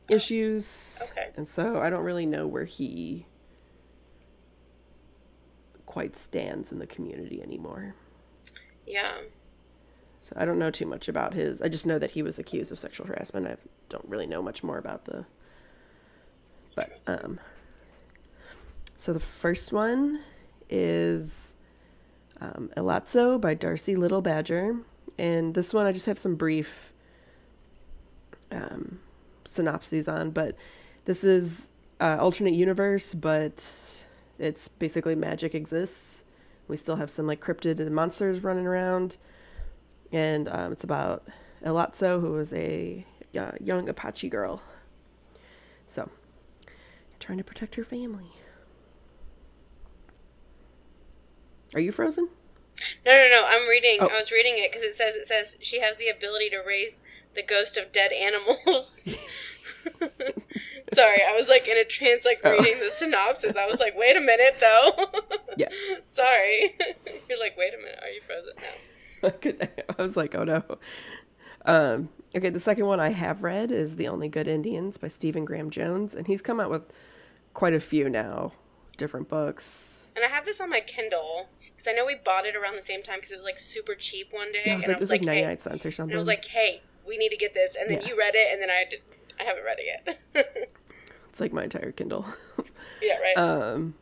issues. 0.07 1.01
okay. 1.12 1.31
And 1.36 1.49
so 1.49 1.81
I 1.81 1.89
don't 1.89 2.03
really 2.03 2.25
know 2.25 2.47
where 2.47 2.63
he 2.63 3.25
quite 5.86 6.15
stands 6.15 6.71
in 6.71 6.79
the 6.79 6.88
community 6.88 7.41
anymore. 7.41 7.95
Yeah. 8.88 9.12
So 10.23 10.33
I 10.38 10.45
don't 10.45 10.57
know 10.57 10.71
too 10.71 10.86
much 10.86 11.09
about 11.09 11.33
his. 11.33 11.62
I 11.62 11.67
just 11.67 11.86
know 11.86 11.99
that 11.99 12.12
he 12.12 12.23
was 12.23 12.39
accused 12.39 12.71
of 12.71 12.79
sexual 12.79 13.05
harassment. 13.05 13.45
I 13.45 13.57
don't 13.89 14.07
really 14.07 14.25
know 14.25 14.41
much 14.41 14.63
more 14.63 14.77
about 14.77 15.03
the. 15.03 15.25
But 16.75 17.01
um. 17.07 17.41
So 18.95 19.12
the 19.12 19.19
first 19.19 19.73
one 19.73 20.21
is 20.69 21.55
um, 22.39 22.71
Elatsoe 22.77 23.41
by 23.41 23.53
Darcy 23.53 23.97
Little 23.97 24.21
Badger, 24.21 24.77
and 25.17 25.53
this 25.53 25.73
one 25.73 25.86
I 25.86 25.91
just 25.91 26.05
have 26.05 26.17
some 26.17 26.36
brief 26.36 26.93
um, 28.49 29.01
synopses 29.43 30.07
on. 30.07 30.31
But 30.31 30.55
this 31.03 31.25
is 31.25 31.67
uh, 31.99 32.15
alternate 32.17 32.53
universe, 32.53 33.13
but 33.13 33.62
it's 34.39 34.69
basically 34.69 35.15
magic 35.15 35.53
exists. 35.53 36.23
We 36.69 36.77
still 36.77 36.95
have 36.95 37.09
some 37.09 37.27
like 37.27 37.41
cryptid 37.41 37.81
and 37.81 37.93
monsters 37.93 38.41
running 38.41 38.65
around 38.65 39.17
and 40.13 40.47
um, 40.47 40.71
it's 40.71 40.84
about 40.84 41.23
Elatsoe, 41.65 42.21
who 42.21 42.32
was 42.32 42.54
a 42.54 43.06
uh, 43.38 43.52
young 43.60 43.89
Apache 43.89 44.30
girl. 44.30 44.62
So, 45.88 46.10
trying 47.19 47.39
to 47.39 47.43
protect 47.43 47.76
her 47.76 47.84
family. 47.84 48.32
Are 51.73 51.80
you 51.80 51.91
frozen? 51.91 52.30
No, 53.06 53.12
no, 53.12 53.30
no. 53.30 53.43
I'm 53.47 53.67
reading. 53.67 53.97
Oh. 53.99 54.08
I 54.08 54.13
was 54.13 54.32
reading 54.32 54.54
it 54.56 54.71
because 54.71 54.84
it 54.84 54.93
says 54.95 55.15
it 55.15 55.26
says 55.26 55.58
she 55.62 55.82
has 55.82 55.97
the 55.97 56.10
ability 56.10 56.49
to 56.52 56.62
raise 56.65 57.02
the 57.36 57.43
ghost 57.43 57.78
of 57.78 57.91
dead 57.91 58.12
animals. 58.13 59.04
Sorry, 60.93 61.21
I 61.28 61.34
was 61.36 61.49
like 61.49 61.67
in 61.67 61.78
a 61.78 61.84
trance, 61.86 62.26
like 62.26 62.41
Oh. 62.43 62.52
reading 62.52 62.80
the 62.80 62.91
synopsis. 62.91 63.56
I 63.56 63.65
was 63.65 63.80
like, 63.80 63.97
wait 63.97 64.15
a 64.15 64.21
minute, 64.21 64.58
though. 64.60 64.91
Yeah. 65.58 65.69
Sorry. 66.06 66.76
You're 67.30 67.39
like, 67.39 67.58
wait 67.58 67.73
a 67.73 67.78
minute. 67.78 67.99
Are 68.02 68.10
you 68.10 68.21
frozen 68.26 68.54
now? 68.58 68.63
I 69.27 69.29
could- 69.31 69.83
I 69.97 70.01
was 70.01 70.15
like, 70.17 70.36
oh 70.36 70.43
no. 70.43 70.63
Um, 71.65 72.09
okay, 72.36 72.49
the 72.49 72.59
second 72.59 72.86
one 72.88 72.99
I 72.99 73.09
have 73.09 73.41
read 73.43 73.71
is 73.71 73.95
The 73.95 74.07
Only 74.09 74.27
Good 74.27 74.47
Indians 74.47 74.97
by 74.97 75.07
Stephen 75.07 75.45
Graham 75.45 75.69
Jones, 75.69 76.13
and 76.13 76.27
he's 76.27 76.41
come 76.41 76.59
out 76.59 76.69
with 76.69 76.83
quite 77.53 77.73
a 77.73 77.79
few 77.79 78.09
now, 78.09 78.51
different 78.97 79.29
books. 79.29 80.03
And 80.15 80.25
I 80.25 80.27
have 80.27 80.45
this 80.45 80.59
on 80.59 80.69
my 80.69 80.81
Kindle 80.81 81.47
because 81.62 81.88
I 81.88 81.93
know 81.93 82.05
we 82.05 82.15
bought 82.15 82.45
it 82.45 82.55
around 82.55 82.75
the 82.75 82.81
same 82.81 83.01
time 83.01 83.17
because 83.19 83.31
it 83.31 83.36
was 83.36 83.45
like 83.45 83.57
super 83.57 83.95
cheap 83.95 84.27
one 84.31 84.51
day. 84.51 84.62
Yeah, 84.65 84.73
it 84.73 84.77
was 84.77 84.88
like 84.88 84.95
I 84.95 84.97
it 84.97 84.99
was 84.99 85.09
like 85.09 85.21
hey, 85.21 85.25
99 85.27 85.59
cents 85.59 85.86
or 85.86 85.91
something. 85.91 86.12
and 86.12 86.17
I 86.17 86.17
was 86.17 86.27
like, 86.27 86.45
hey, 86.45 86.81
we 87.07 87.17
need 87.17 87.29
to 87.29 87.38
get 87.38 87.53
this. 87.53 87.75
And 87.79 87.89
then 87.89 88.01
Yeah. 88.01 88.07
you 88.09 88.17
read 88.19 88.33
it, 88.36 88.51
and 88.51 88.62
then 88.62 88.69
I 88.69 88.83
did, 88.89 88.99
I 89.39 89.43
haven't 89.43 89.63
read 89.63 89.77
it 89.79 90.19
yet. 90.36 90.67
it's 91.29 91.39
like 91.39 91.53
my 91.53 91.63
entire 91.63 91.91
Kindle. 91.93 92.25
yeah, 93.01 93.17
right. 93.19 93.38
Um, 93.38 93.95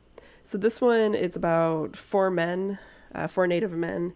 so 0.43 0.57
this 0.57 0.81
one, 0.81 1.13
it's 1.15 1.37
about 1.37 1.95
four 1.95 2.29
men, 2.31 2.79
uh, 3.13 3.27
four 3.27 3.45
Native 3.47 3.71
men, 3.71 4.13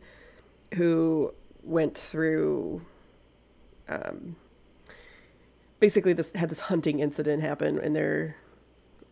who 0.76 1.34
went 1.64 1.98
through, 1.98 2.82
um, 3.90 4.36
basically 5.80 6.14
this 6.14 6.32
had 6.36 6.50
this 6.50 6.60
hunting 6.60 7.00
incident 7.00 7.42
happen 7.42 7.80
in 7.80 7.94
their, 7.94 8.36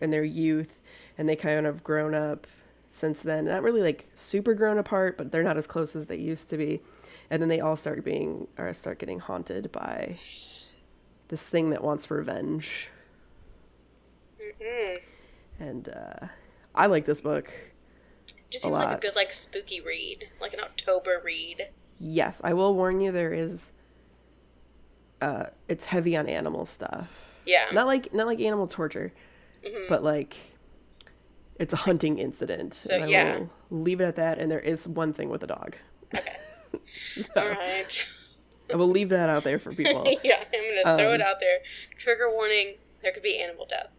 in 0.02 0.12
their 0.12 0.24
youth, 0.24 0.80
and 1.18 1.28
they 1.28 1.36
kind 1.36 1.66
of 1.66 1.84
grown 1.84 2.14
up 2.14 2.48
since 2.88 3.22
then. 3.22 3.46
Not 3.46 3.64
really 3.64 3.82
like 3.82 4.08
super 4.14 4.54
grown 4.54 4.78
apart, 4.78 5.18
but 5.18 5.32
they're 5.32 5.44
not 5.44 5.58
as 5.58 5.68
close 5.68 5.96
as 5.96 6.06
they 6.08 6.18
used 6.18 6.50
to 6.50 6.58
be, 6.58 6.82
and 7.30 7.42
then 7.42 7.50
they 7.50 7.60
all 7.60 7.76
start 7.76 8.04
being 8.04 8.48
or 8.58 8.74
start 8.74 9.00
getting 9.00 9.20
haunted 9.20 9.72
by 9.72 10.18
this 11.30 11.42
thing 11.42 11.70
that 11.72 11.84
wants 11.84 12.12
revenge 12.12 12.90
Mhm. 14.40 15.00
and 15.60 15.90
uh, 15.90 16.28
I 16.76 16.88
like 16.88 17.06
this 17.06 17.22
book. 17.22 17.52
Just 18.54 18.66
seems 18.66 18.78
like 18.78 18.96
a 18.98 19.02
good 19.02 19.16
like 19.16 19.34
spooky 19.34 19.82
read, 19.82 20.30
like 20.40 20.54
an 20.54 20.60
October 20.60 21.20
read. 21.26 21.70
Yes, 22.00 22.40
I 22.44 22.54
will 22.54 22.76
warn 22.76 23.02
you. 23.02 23.12
There 23.12 23.34
is, 23.34 23.72
uh, 25.22 25.48
it's 25.68 25.86
heavy 25.86 26.16
on 26.16 26.28
animal 26.28 26.66
stuff. 26.66 27.08
Yeah. 27.48 27.66
Not 27.74 27.88
like 27.88 28.14
not 28.14 28.28
like 28.28 28.40
animal 28.40 28.68
torture, 28.68 29.12
Mhm. 29.66 29.90
but 29.90 30.04
like 30.04 30.38
it's 31.60 31.74
a 31.74 31.78
hunting 31.78 32.20
incident. 32.20 32.74
So, 32.76 32.94
and 32.94 33.04
I 33.06 33.08
yeah. 33.08 33.38
will 33.40 33.50
leave 33.84 34.02
it 34.02 34.06
at 34.06 34.18
that. 34.18 34.38
And 34.38 34.52
there 34.52 34.60
is 34.60 34.88
one 34.88 35.14
thing 35.14 35.30
with 35.30 35.44
a 35.44 35.48
dog. 35.48 35.76
Okay. 36.16 36.38
So, 37.16 37.24
All 37.36 37.48
right. 37.50 38.10
I 38.72 38.76
will 38.76 38.88
leave 38.88 39.10
that 39.10 39.30
out 39.30 39.44
there 39.44 39.60
for 39.60 39.72
people. 39.74 40.06
yeah, 40.24 40.44
I'm 40.54 40.84
gonna 40.84 40.98
throw 40.98 41.14
it 41.14 41.22
Um, 41.22 41.28
out 41.28 41.40
there. 41.40 41.60
Trigger 41.98 42.32
warning: 42.32 42.78
there 43.04 43.12
could 43.12 43.22
be 43.24 43.40
animal 43.40 43.68
death. 43.68 43.90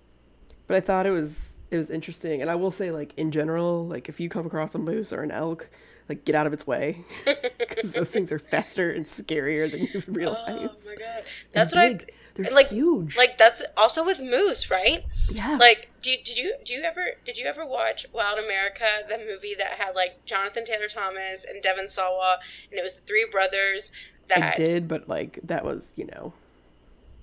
but 0.66 0.76
I 0.76 0.80
thought 0.80 1.06
it 1.06 1.10
was 1.12 1.50
it 1.74 1.76
was 1.76 1.90
interesting, 1.90 2.40
and 2.40 2.50
I 2.50 2.54
will 2.54 2.70
say 2.70 2.90
like 2.90 3.12
in 3.18 3.30
general, 3.30 3.86
like 3.86 4.08
if 4.08 4.20
you 4.20 4.28
come 4.30 4.46
across 4.46 4.74
a 4.74 4.78
moose 4.78 5.12
or 5.12 5.22
an 5.22 5.30
elk, 5.30 5.68
like 6.08 6.24
get 6.24 6.34
out 6.34 6.46
of 6.46 6.52
its 6.52 6.66
way 6.66 7.04
because 7.58 7.92
those 7.92 8.10
things 8.10 8.30
are 8.32 8.38
faster 8.38 8.90
and 8.90 9.04
scarier 9.06 9.70
than 9.70 9.82
you 9.92 10.02
realize. 10.06 10.70
Oh 10.86 10.88
my 10.88 10.94
god, 10.94 11.18
And 11.18 11.24
that's 11.52 11.74
what 11.74 11.98
big. 11.98 12.12
They're 12.36 12.52
like- 12.52 12.68
huge. 12.70 13.16
Like. 13.16 13.38
That's 13.38 13.62
also 13.76 14.04
with 14.04 14.20
moose, 14.20 14.70
right? 14.70 15.04
yeah. 15.30 15.56
Like, 15.56 15.88
do 16.02 16.10
did 16.24 16.36
you 16.36 16.54
do 16.64 16.72
you 16.74 16.82
ever 16.82 17.02
did 17.24 17.38
you 17.38 17.46
ever 17.46 17.64
watch 17.64 18.06
Wild 18.12 18.38
America, 18.38 18.84
the 19.08 19.18
movie 19.18 19.54
that 19.56 19.72
had 19.78 19.94
like 19.94 20.24
Jonathan 20.24 20.64
Taylor 20.64 20.88
Thomas 20.88 21.44
and 21.44 21.62
Devon 21.62 21.88
Sawa, 21.88 22.38
and 22.70 22.78
it 22.78 22.82
was 22.82 22.98
the 23.00 23.06
three 23.06 23.26
brothers 23.30 23.92
I 24.34 24.40
that 24.40 24.56
did, 24.56 24.88
but 24.88 25.08
like 25.08 25.38
that 25.44 25.64
was 25.64 25.90
you 25.96 26.06
know 26.06 26.32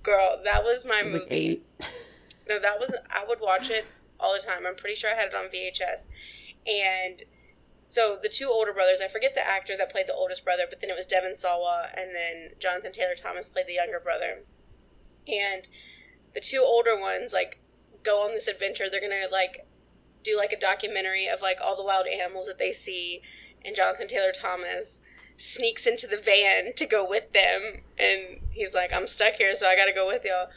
girl 0.03 0.39
that 0.45 0.63
was 0.63 0.85
my 0.85 0.99
I 0.99 1.03
was 1.03 1.11
movie. 1.13 1.23
like 1.25 1.31
eight. 1.31 1.65
No, 2.49 2.59
that 2.59 2.79
was 2.79 2.95
I 3.09 3.23
would 3.27 3.39
watch 3.41 3.69
it 3.69 3.85
all 4.21 4.34
the 4.34 4.45
time. 4.45 4.65
I'm 4.65 4.75
pretty 4.75 4.95
sure 4.95 5.12
I 5.13 5.15
had 5.15 5.29
it 5.29 5.36
on 5.36 5.45
VHS. 5.45 6.07
And 6.67 7.23
so 7.89 8.17
the 8.21 8.29
two 8.29 8.49
older 8.49 8.73
brothers, 8.73 9.01
I 9.01 9.07
forget 9.07 9.36
the 9.36 9.47
actor 9.47 9.75
that 9.77 9.91
played 9.91 10.07
the 10.07 10.13
oldest 10.13 10.45
brother, 10.45 10.63
but 10.69 10.79
then 10.79 10.89
it 10.89 10.95
was 10.95 11.07
Devon 11.07 11.36
Sawa 11.36 11.89
and 11.95 12.15
then 12.15 12.51
Jonathan 12.60 12.91
Taylor 12.91 13.15
Thomas 13.15 13.49
played 13.49 13.67
the 13.67 13.73
younger 13.73 13.99
brother. 13.99 14.43
And 15.27 15.67
the 16.34 16.39
two 16.39 16.63
older 16.65 16.97
ones 16.99 17.34
like 17.34 17.60
go 18.03 18.23
on 18.23 18.31
this 18.31 18.47
adventure. 18.47 18.86
They're 18.89 19.01
going 19.01 19.12
to 19.12 19.31
like 19.31 19.67
do 20.23 20.38
like 20.38 20.53
a 20.53 20.60
documentary 20.60 21.27
of 21.27 21.41
like 21.41 21.57
all 21.62 21.75
the 21.75 21.84
wild 21.84 22.07
animals 22.07 22.47
that 22.47 22.60
they 22.60 22.73
see 22.73 23.21
and 23.63 23.75
Jonathan 23.75 24.07
Taylor 24.07 24.31
Thomas 24.31 25.01
sneaks 25.38 25.88
into 25.88 26.07
the 26.07 26.17
van 26.17 26.73
to 26.75 26.86
go 26.86 27.07
with 27.07 27.34
them 27.34 27.81
and 27.97 28.39
he's 28.51 28.75
like 28.75 28.93
I'm 28.93 29.07
stuck 29.07 29.34
here 29.34 29.55
so 29.55 29.67
I 29.67 29.75
got 29.75 29.86
to 29.86 29.93
go 29.93 30.05
with 30.05 30.23
y'all 30.23 30.49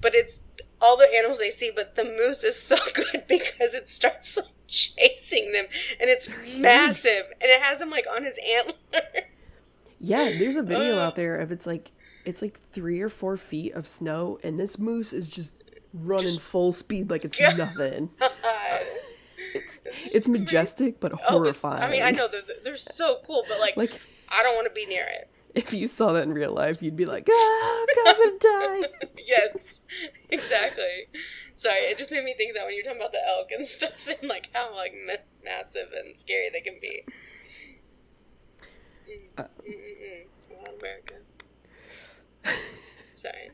but 0.00 0.14
it's 0.14 0.40
all 0.82 0.96
the 0.96 1.08
animals 1.16 1.38
they 1.38 1.50
see, 1.50 1.70
but 1.74 1.94
the 1.96 2.04
moose 2.04 2.44
is 2.44 2.60
so 2.60 2.76
good 2.94 3.24
because 3.28 3.74
it 3.74 3.88
starts 3.88 4.36
like 4.36 4.46
chasing 4.66 5.52
them 5.52 5.66
and 6.00 6.08
it's 6.10 6.30
massive 6.56 7.24
and 7.40 7.50
it 7.50 7.60
has 7.62 7.80
him 7.80 7.90
like 7.90 8.06
on 8.14 8.22
his 8.24 8.38
antlers. 8.56 9.76
Yeah, 10.00 10.32
there's 10.38 10.56
a 10.56 10.62
video 10.62 10.98
out 10.98 11.14
there 11.14 11.36
of 11.36 11.52
it's 11.52 11.66
like 11.66 11.92
it's 12.24 12.42
like 12.42 12.58
three 12.72 13.00
or 13.00 13.08
four 13.08 13.36
feet 13.36 13.72
of 13.74 13.86
snow, 13.88 14.38
and 14.44 14.58
this 14.58 14.78
moose 14.78 15.12
is 15.12 15.28
just 15.28 15.52
running 15.94 16.26
Just- 16.26 16.40
full 16.40 16.72
speed 16.72 17.10
like 17.10 17.24
it's 17.24 17.38
Yeah. 17.40 17.52
nothing. 17.56 18.10
It's 19.54 20.14
It's 20.14 20.28
majestic 20.28 21.00
but 21.00 21.12
Oh, 21.12 21.16
horrifying. 21.38 21.82
I 21.82 21.90
mean, 21.90 22.02
I 22.02 22.10
know 22.10 22.26
they're, 22.28 22.42
they're 22.64 22.76
so 22.76 23.20
cool, 23.26 23.44
but 23.48 23.60
like, 23.60 23.76
Like 23.76 24.00
I 24.28 24.42
don't 24.42 24.54
want 24.54 24.66
to 24.66 24.72
be 24.74 24.86
near 24.86 25.04
it. 25.04 25.28
if 25.54 25.72
you 25.72 25.88
saw 25.88 26.12
that 26.12 26.22
in 26.24 26.32
real 26.32 26.52
life, 26.52 26.82
you'd 26.82 26.96
be 26.96 27.04
like, 27.06 27.28
ah, 27.30 27.84
I'm 28.06 28.16
gonna 28.16 28.38
die. 28.40 28.88
yes, 29.26 29.82
exactly. 30.30 31.06
Sorry, 31.56 31.80
it 31.82 31.98
just 31.98 32.10
made 32.10 32.24
me 32.24 32.34
think 32.34 32.54
that 32.54 32.64
when 32.64 32.74
you're 32.74 32.84
talking 32.84 33.00
about 33.00 33.12
the 33.12 33.26
elk 33.26 33.50
and 33.52 33.66
stuff, 33.76 34.06
and 34.08 34.28
like 34.28 34.48
how 34.52 34.74
like 34.74 34.92
ma- 35.06 35.14
massive 35.44 35.88
and 35.92 36.16
scary 36.16 36.50
they 36.52 36.60
can 36.60 36.76
be. 36.80 37.04
Mm, 39.08 39.18
Uh. 39.38 39.42
mm, 39.68 40.26
mm, 40.50 40.78
America. 40.78 41.14
Sorry. 43.14 43.50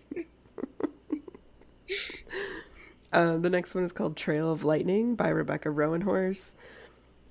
Uh, 3.13 3.39
the 3.39 3.49
next 3.51 3.75
one 3.75 3.85
is 3.85 3.93
called 3.93 4.17
Trail 4.17 4.53
of 4.53 4.65
Lightning 4.65 5.15
by 5.15 5.29
Rebecca 5.29 5.71
Roanhorse. 5.71 6.55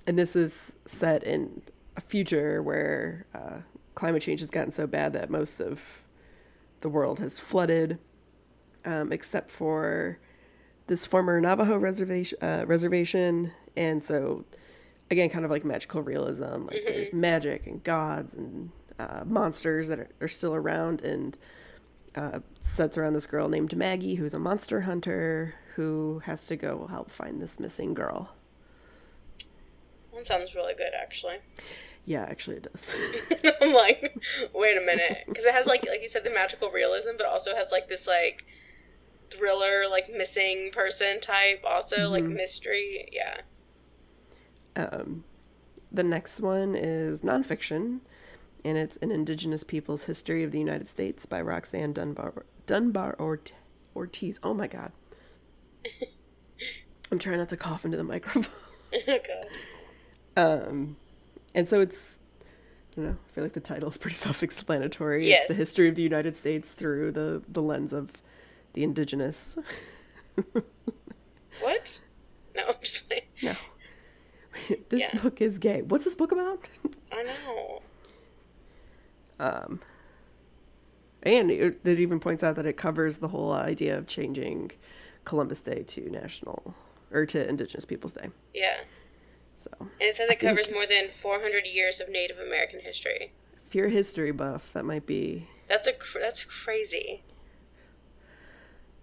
And 0.06 0.18
this 0.18 0.34
is 0.34 0.74
set 0.86 1.22
in 1.22 1.62
a 1.96 2.00
future 2.00 2.62
where 2.62 3.26
uh, 3.34 3.58
climate 3.98 4.22
change 4.22 4.38
has 4.38 4.48
gotten 4.48 4.70
so 4.70 4.86
bad 4.86 5.12
that 5.12 5.28
most 5.28 5.60
of 5.60 5.82
the 6.82 6.88
world 6.88 7.18
has 7.18 7.36
flooded. 7.36 7.98
um, 8.84 9.12
except 9.12 9.50
for 9.50 10.18
this 10.86 11.04
former 11.04 11.40
Navajo 11.40 11.76
reservation 11.76 12.38
uh, 12.40 12.64
reservation, 12.66 13.52
and 13.76 14.02
so 14.02 14.44
again, 15.10 15.28
kind 15.28 15.44
of 15.44 15.50
like 15.50 15.64
magical 15.64 16.02
realism. 16.02 16.66
Like 16.66 16.82
there's 16.86 17.12
magic 17.12 17.66
and 17.66 17.82
gods 17.84 18.34
and 18.34 18.70
uh, 18.98 19.22
monsters 19.26 19.88
that 19.88 19.98
are, 19.98 20.08
are 20.20 20.28
still 20.28 20.54
around, 20.54 21.02
and 21.02 21.36
uh, 22.14 22.38
sets 22.60 22.96
around 22.96 23.12
this 23.12 23.26
girl 23.26 23.48
named 23.48 23.76
Maggie, 23.76 24.14
who's 24.14 24.34
a 24.34 24.38
monster 24.38 24.80
hunter 24.80 25.54
who 25.74 26.20
has 26.24 26.46
to 26.46 26.56
go 26.56 26.86
help 26.86 27.10
find 27.10 27.40
this 27.40 27.60
missing 27.60 27.94
girl. 27.94 28.30
That 30.14 30.26
sounds 30.26 30.54
really 30.54 30.74
good, 30.74 30.90
actually. 31.00 31.36
Yeah, 32.08 32.22
actually, 32.22 32.56
it 32.56 32.72
does. 32.72 32.94
I'm 33.60 33.74
like, 33.74 34.16
wait 34.54 34.78
a 34.78 34.80
minute, 34.80 35.24
because 35.26 35.44
it 35.44 35.52
has 35.52 35.66
like 35.66 35.86
like 35.86 36.00
you 36.00 36.08
said 36.08 36.24
the 36.24 36.30
magical 36.30 36.70
realism, 36.70 37.10
but 37.18 37.26
also 37.26 37.54
has 37.54 37.70
like 37.70 37.86
this 37.90 38.06
like 38.06 38.46
thriller, 39.30 39.82
like 39.90 40.10
missing 40.16 40.70
person 40.72 41.20
type, 41.20 41.62
also 41.66 42.08
like 42.08 42.24
mystery. 42.24 43.10
Yeah. 43.12 43.40
Um, 44.74 45.22
the 45.92 46.02
next 46.02 46.40
one 46.40 46.74
is 46.74 47.20
nonfiction, 47.20 48.00
and 48.64 48.78
it's 48.78 48.96
an 49.02 49.10
Indigenous 49.10 49.62
Peoples 49.62 50.04
History 50.04 50.44
of 50.44 50.50
the 50.50 50.58
United 50.58 50.88
States 50.88 51.26
by 51.26 51.42
Roxanne 51.42 51.92
Dunbar 51.92 52.46
Dunbar 52.64 53.16
Ort- 53.18 53.52
Ortiz. 53.94 54.40
Oh 54.42 54.54
my 54.54 54.66
God, 54.66 54.92
I'm 57.12 57.18
trying 57.18 57.36
not 57.36 57.50
to 57.50 57.58
cough 57.58 57.84
into 57.84 57.98
the 57.98 58.04
microphone. 58.04 58.46
oh 59.08 59.18
god. 60.34 60.68
Um, 60.68 60.96
and 61.54 61.68
so 61.68 61.80
it's, 61.80 62.18
you 62.96 63.02
know, 63.04 63.10
I 63.10 63.32
feel 63.34 63.44
like 63.44 63.52
the 63.54 63.60
title 63.60 63.88
is 63.90 63.96
pretty 63.98 64.16
self-explanatory. 64.26 65.20
It's 65.22 65.28
Yes. 65.28 65.48
the 65.48 65.54
history 65.54 65.88
of 65.88 65.94
the 65.94 66.02
United 66.02 66.36
States 66.36 66.70
through 66.70 67.12
the 67.12 67.42
the 67.48 67.62
lens 67.62 67.92
of 67.92 68.10
the 68.74 68.82
indigenous. 68.84 69.58
What? 71.60 72.00
No, 72.54 72.62
I'm 72.68 72.74
just 72.82 73.10
like, 73.10 73.28
no, 73.42 73.52
this 74.88 75.00
Yeah. 75.00 75.20
book 75.20 75.40
is 75.42 75.58
gay. 75.58 75.82
What's 75.82 76.04
this 76.04 76.14
book 76.14 76.30
about? 76.30 76.68
I 77.10 77.24
know. 77.24 77.82
Um, 79.40 79.80
and 81.24 81.50
it, 81.50 81.80
it 81.84 81.98
even 82.00 82.20
points 82.20 82.42
out 82.44 82.56
that 82.56 82.66
it 82.66 82.76
covers 82.76 83.16
the 83.18 83.28
whole 83.28 83.52
idea 83.52 83.98
of 83.98 84.06
changing 84.06 84.70
Columbus 85.24 85.60
Day 85.60 85.82
to 85.82 86.08
National 86.10 86.74
or 87.12 87.26
to 87.26 87.48
Indigenous 87.48 87.84
Peoples 87.84 88.12
Day. 88.12 88.28
Yeah. 88.54 88.76
So 89.58 89.70
And 89.80 89.90
it 90.00 90.14
says 90.14 90.30
it 90.30 90.38
covers 90.38 90.70
more 90.70 90.86
than 90.86 91.08
400 91.10 91.66
years 91.66 92.00
of 92.00 92.08
Native 92.08 92.38
American 92.38 92.80
history. 92.80 93.32
if 93.66 93.74
you're 93.74 93.88
a 93.88 93.90
history 93.90 94.30
buff, 94.30 94.72
that 94.72 94.84
might 94.84 95.04
be. 95.04 95.48
That's 95.68 95.86
a 95.86 95.92
cr- 95.92 96.20
that's 96.20 96.44
crazy. 96.44 97.22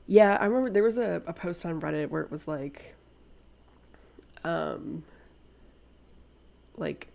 Yeah, 0.07 0.37
I 0.39 0.45
remember 0.45 0.69
there 0.69 0.83
was 0.83 0.97
a, 0.97 1.21
a 1.27 1.33
post 1.33 1.65
on 1.65 1.81
Reddit 1.81 2.09
where 2.09 2.21
it 2.21 2.31
was 2.31 2.47
like, 2.47 2.95
um, 4.43 5.03
like 6.77 7.07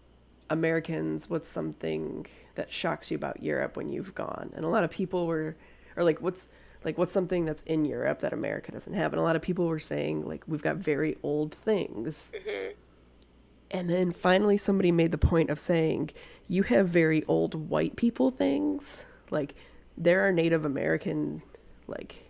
Americans, 0.51 1.31
what's 1.31 1.49
something 1.49 2.27
that 2.57 2.73
shocks 2.73 3.11
you 3.11 3.17
about 3.17 3.43
Europe 3.43 3.77
when 3.77 3.89
you've 3.91 4.15
gone? 4.15 4.53
And 4.55 4.65
a 4.65 4.69
lot 4.69 4.85
of 4.85 4.91
people 4.91 5.27
were, 5.27 5.57
or 5.97 6.05
like, 6.05 6.21
what's 6.21 6.49
like 6.85 6.97
what's 6.97 7.13
something 7.13 7.45
that's 7.45 7.63
in 7.65 7.85
Europe 7.85 8.21
that 8.21 8.33
America 8.33 8.73
doesn't 8.73 8.95
have? 8.95 9.13
And 9.13 9.21
a 9.21 9.23
lot 9.23 9.37
of 9.37 9.43
people 9.43 9.67
were 9.67 9.81
saying 9.81 10.27
like 10.27 10.43
we've 10.47 10.63
got 10.63 10.77
very 10.77 11.17
old 11.23 11.55
things. 11.55 12.31
And 13.71 13.89
then 13.89 14.13
finally 14.13 14.57
somebody 14.57 14.91
made 14.91 15.13
the 15.13 15.19
point 15.19 15.51
of 15.51 15.59
saying 15.59 16.11
you 16.49 16.63
have 16.65 16.89
very 16.89 17.25
old 17.27 17.55
white 17.71 17.97
people 17.97 18.31
things. 18.31 19.05
Like 19.31 19.55
there 19.97 20.27
are 20.27 20.33
Native 20.33 20.65
American 20.65 21.43
like 21.87 22.25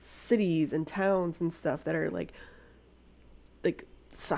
cities 0.00 0.72
and 0.72 0.86
towns 0.86 1.40
and 1.40 1.52
stuff 1.52 1.84
that 1.84 1.94
are 1.94 2.10
like 2.10 2.32
like 3.64 3.84
so 4.12 4.36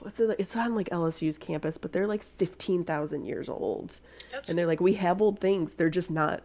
what's 0.00 0.20
it 0.20 0.28
like? 0.28 0.40
it's 0.40 0.54
on 0.54 0.74
like 0.74 0.88
LSU's 0.90 1.38
campus 1.38 1.78
but 1.78 1.92
they're 1.92 2.06
like 2.06 2.22
15,000 2.36 3.24
years 3.24 3.48
old 3.48 3.98
That's 4.30 4.50
and 4.50 4.58
they're 4.58 4.66
like 4.66 4.80
we 4.80 4.94
have 4.94 5.22
old 5.22 5.40
things 5.40 5.74
they're 5.74 5.88
just 5.88 6.10
not 6.10 6.42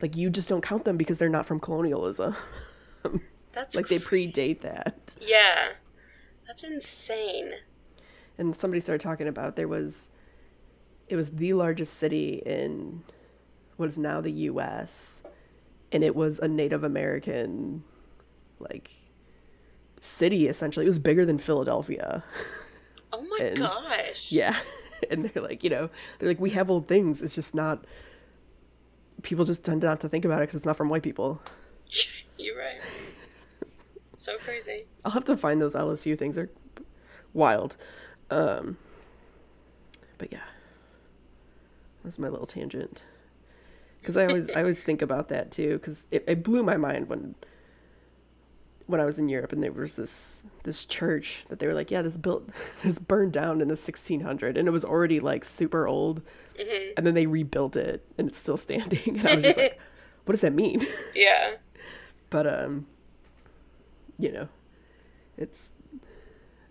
like 0.00 0.16
you 0.16 0.30
just 0.30 0.48
don't 0.48 0.62
count 0.62 0.84
them 0.84 0.96
because 0.96 1.18
they're 1.18 1.28
not 1.28 1.44
from 1.44 1.60
colonialism 1.60 2.34
that's 3.52 3.76
like 3.76 3.88
they 3.88 3.98
predate 3.98 4.62
that 4.62 5.14
yeah. 5.20 5.72
That's 6.50 6.64
insane. 6.64 7.52
And 8.40 8.58
somebody 8.58 8.80
started 8.80 9.00
talking 9.02 9.28
about 9.28 9.54
there 9.54 9.68
was 9.68 10.10
it 11.08 11.14
was 11.16 11.30
the 11.30 11.52
largest 11.52 11.94
city 11.94 12.42
in 12.46 13.02
what 13.76 13.86
is 13.86 13.96
now 13.98 14.20
the 14.20 14.32
US 14.32 15.22
and 15.92 16.02
it 16.02 16.16
was 16.16 16.38
a 16.40 16.48
Native 16.48 16.82
American 16.82 17.84
like 18.58 18.90
city 20.00 20.48
essentially 20.48 20.86
it 20.86 20.88
was 20.88 20.98
bigger 20.98 21.24
than 21.24 21.38
Philadelphia 21.38 22.24
Oh 23.12 23.22
my 23.22 23.38
And- 23.44 23.58
gosh. 23.58 24.32
yeah 24.32 24.56
and 25.10 25.24
they're 25.24 25.42
like 25.42 25.62
you 25.62 25.70
know 25.70 25.90
they're 26.18 26.28
like 26.28 26.40
we 26.40 26.50
have 26.50 26.70
old 26.70 26.88
things 26.88 27.22
it's 27.22 27.34
just 27.34 27.54
not 27.54 27.84
people 29.22 29.44
just 29.44 29.64
tend 29.64 29.82
not 29.82 30.00
to 30.00 30.08
think 30.08 30.24
about 30.24 30.38
it 30.38 30.46
because 30.48 30.56
it's 30.56 30.66
not 30.66 30.76
from 30.76 30.88
white 30.88 31.02
people 31.02 31.40
You're 32.38 32.56
right. 32.56 32.80
So 34.16 34.38
crazy. 34.38 34.86
I'll 35.04 35.12
have 35.12 35.24
to 35.26 35.36
find 35.36 35.60
those 35.60 35.74
LSU 35.74 36.16
things. 36.16 36.36
They're 36.36 36.48
wild. 37.34 37.76
Um, 38.30 38.76
but 40.18 40.32
yeah, 40.32 40.38
that's 42.04 42.18
my 42.18 42.28
little 42.28 42.46
tangent. 42.46 43.02
Because 44.00 44.16
I 44.16 44.26
always 44.26 44.48
I 44.50 44.60
always 44.60 44.82
think 44.82 45.02
about 45.02 45.28
that 45.28 45.50
too. 45.50 45.74
Because 45.74 46.04
it, 46.10 46.24
it 46.26 46.42
blew 46.42 46.62
my 46.62 46.76
mind 46.76 47.08
when 47.08 47.34
when 48.86 49.00
I 49.00 49.04
was 49.04 49.18
in 49.20 49.28
Europe 49.28 49.52
and 49.52 49.62
there 49.62 49.70
was 49.72 49.94
this 49.94 50.42
this 50.64 50.84
church 50.84 51.44
that 51.48 51.58
they 51.58 51.66
were 51.66 51.74
like, 51.74 51.90
yeah, 51.90 52.02
this 52.02 52.16
built 52.16 52.48
this 52.82 52.98
burned 52.98 53.32
down 53.32 53.60
in 53.60 53.68
the 53.68 53.72
1600 53.76 54.56
and 54.56 54.66
it 54.66 54.70
was 54.70 54.84
already 54.84 55.20
like 55.20 55.44
super 55.44 55.86
old, 55.86 56.22
and 56.96 57.06
then 57.06 57.14
they 57.14 57.26
rebuilt 57.26 57.76
it 57.76 58.04
and 58.18 58.28
it's 58.28 58.38
still 58.38 58.56
standing. 58.56 59.18
And 59.18 59.26
I 59.28 59.34
was 59.36 59.44
just 59.44 59.58
like, 59.58 59.78
what 60.24 60.32
does 60.32 60.40
that 60.40 60.54
mean? 60.54 60.86
Yeah. 61.14 61.56
but 62.30 62.46
um 62.46 62.86
you 64.18 64.30
know 64.30 64.48
it's 65.36 65.72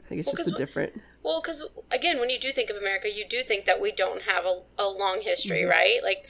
i 0.06 0.08
think 0.08 0.20
it's 0.20 0.28
Well, 0.28 0.36
just 0.36 0.50
a 0.50 0.56
different 0.56 1.02
Well, 1.22 1.42
because 1.42 1.68
again, 1.92 2.20
when 2.20 2.30
you 2.30 2.40
do 2.40 2.52
think 2.54 2.70
of 2.70 2.78
America, 2.78 3.12
you 3.12 3.26
do 3.28 3.42
think 3.44 3.66
that 3.66 3.82
we 3.82 3.92
don't 3.92 4.22
have 4.24 4.46
a, 4.46 4.62
a 4.78 4.88
long 4.88 5.20
history, 5.22 5.66
right? 5.66 6.00
Like, 6.02 6.26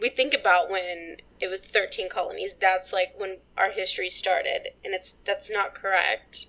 we 0.00 0.08
think 0.10 0.32
about 0.32 0.70
when 0.70 1.16
it 1.40 1.48
was 1.48 1.60
13 1.60 2.08
colonies. 2.08 2.54
That's 2.60 2.92
like 2.92 3.14
when 3.16 3.38
our 3.56 3.70
history 3.70 4.08
started, 4.08 4.68
and 4.84 4.94
it's 4.94 5.14
that's 5.24 5.50
not 5.50 5.74
correct. 5.74 6.46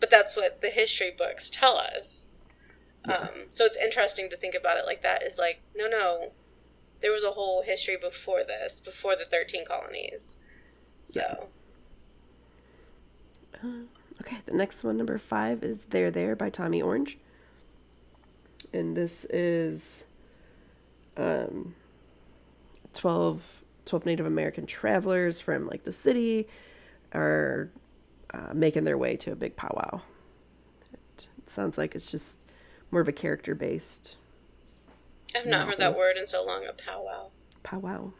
But 0.00 0.10
that's 0.10 0.36
what 0.36 0.62
the 0.62 0.70
history 0.70 1.10
books 1.16 1.50
tell 1.50 1.76
us. 1.76 2.28
Um, 3.04 3.46
so 3.50 3.64
it's 3.64 3.76
interesting 3.76 4.30
to 4.30 4.36
think 4.36 4.54
about 4.54 4.78
it 4.78 4.86
like 4.86 5.02
that. 5.02 5.22
Is 5.22 5.38
like, 5.38 5.60
no, 5.76 5.88
no, 5.88 6.32
there 7.00 7.12
was 7.12 7.24
a 7.24 7.30
whole 7.32 7.62
history 7.62 7.96
before 7.96 8.44
this, 8.44 8.80
before 8.80 9.14
the 9.16 9.24
13 9.24 9.64
colonies. 9.66 10.38
So, 11.04 11.48
okay 14.28 14.38
the 14.46 14.54
next 14.54 14.84
one 14.84 14.96
number 14.96 15.18
five 15.18 15.62
is 15.62 15.84
there 15.90 16.10
there 16.10 16.36
by 16.36 16.50
tommy 16.50 16.82
orange 16.82 17.18
and 18.72 18.96
this 18.96 19.24
is 19.30 20.04
um 21.16 21.74
12 22.94 23.42
12 23.86 24.06
native 24.06 24.26
american 24.26 24.66
travelers 24.66 25.40
from 25.40 25.66
like 25.66 25.84
the 25.84 25.92
city 25.92 26.46
are 27.14 27.70
uh, 28.34 28.52
making 28.52 28.84
their 28.84 28.98
way 28.98 29.16
to 29.16 29.32
a 29.32 29.36
big 29.36 29.56
powwow 29.56 30.00
it 30.92 31.26
sounds 31.46 31.78
like 31.78 31.94
it's 31.94 32.10
just 32.10 32.36
more 32.90 33.00
of 33.00 33.08
a 33.08 33.12
character 33.12 33.54
based 33.54 34.16
I've 35.36 35.46
not 35.46 35.68
heard 35.68 35.78
that 35.78 35.96
word 35.96 36.16
in 36.16 36.26
so 36.26 36.44
long. 36.44 36.64
A 36.66 36.72
powwow. 36.72 37.28
powwow. 37.62 38.12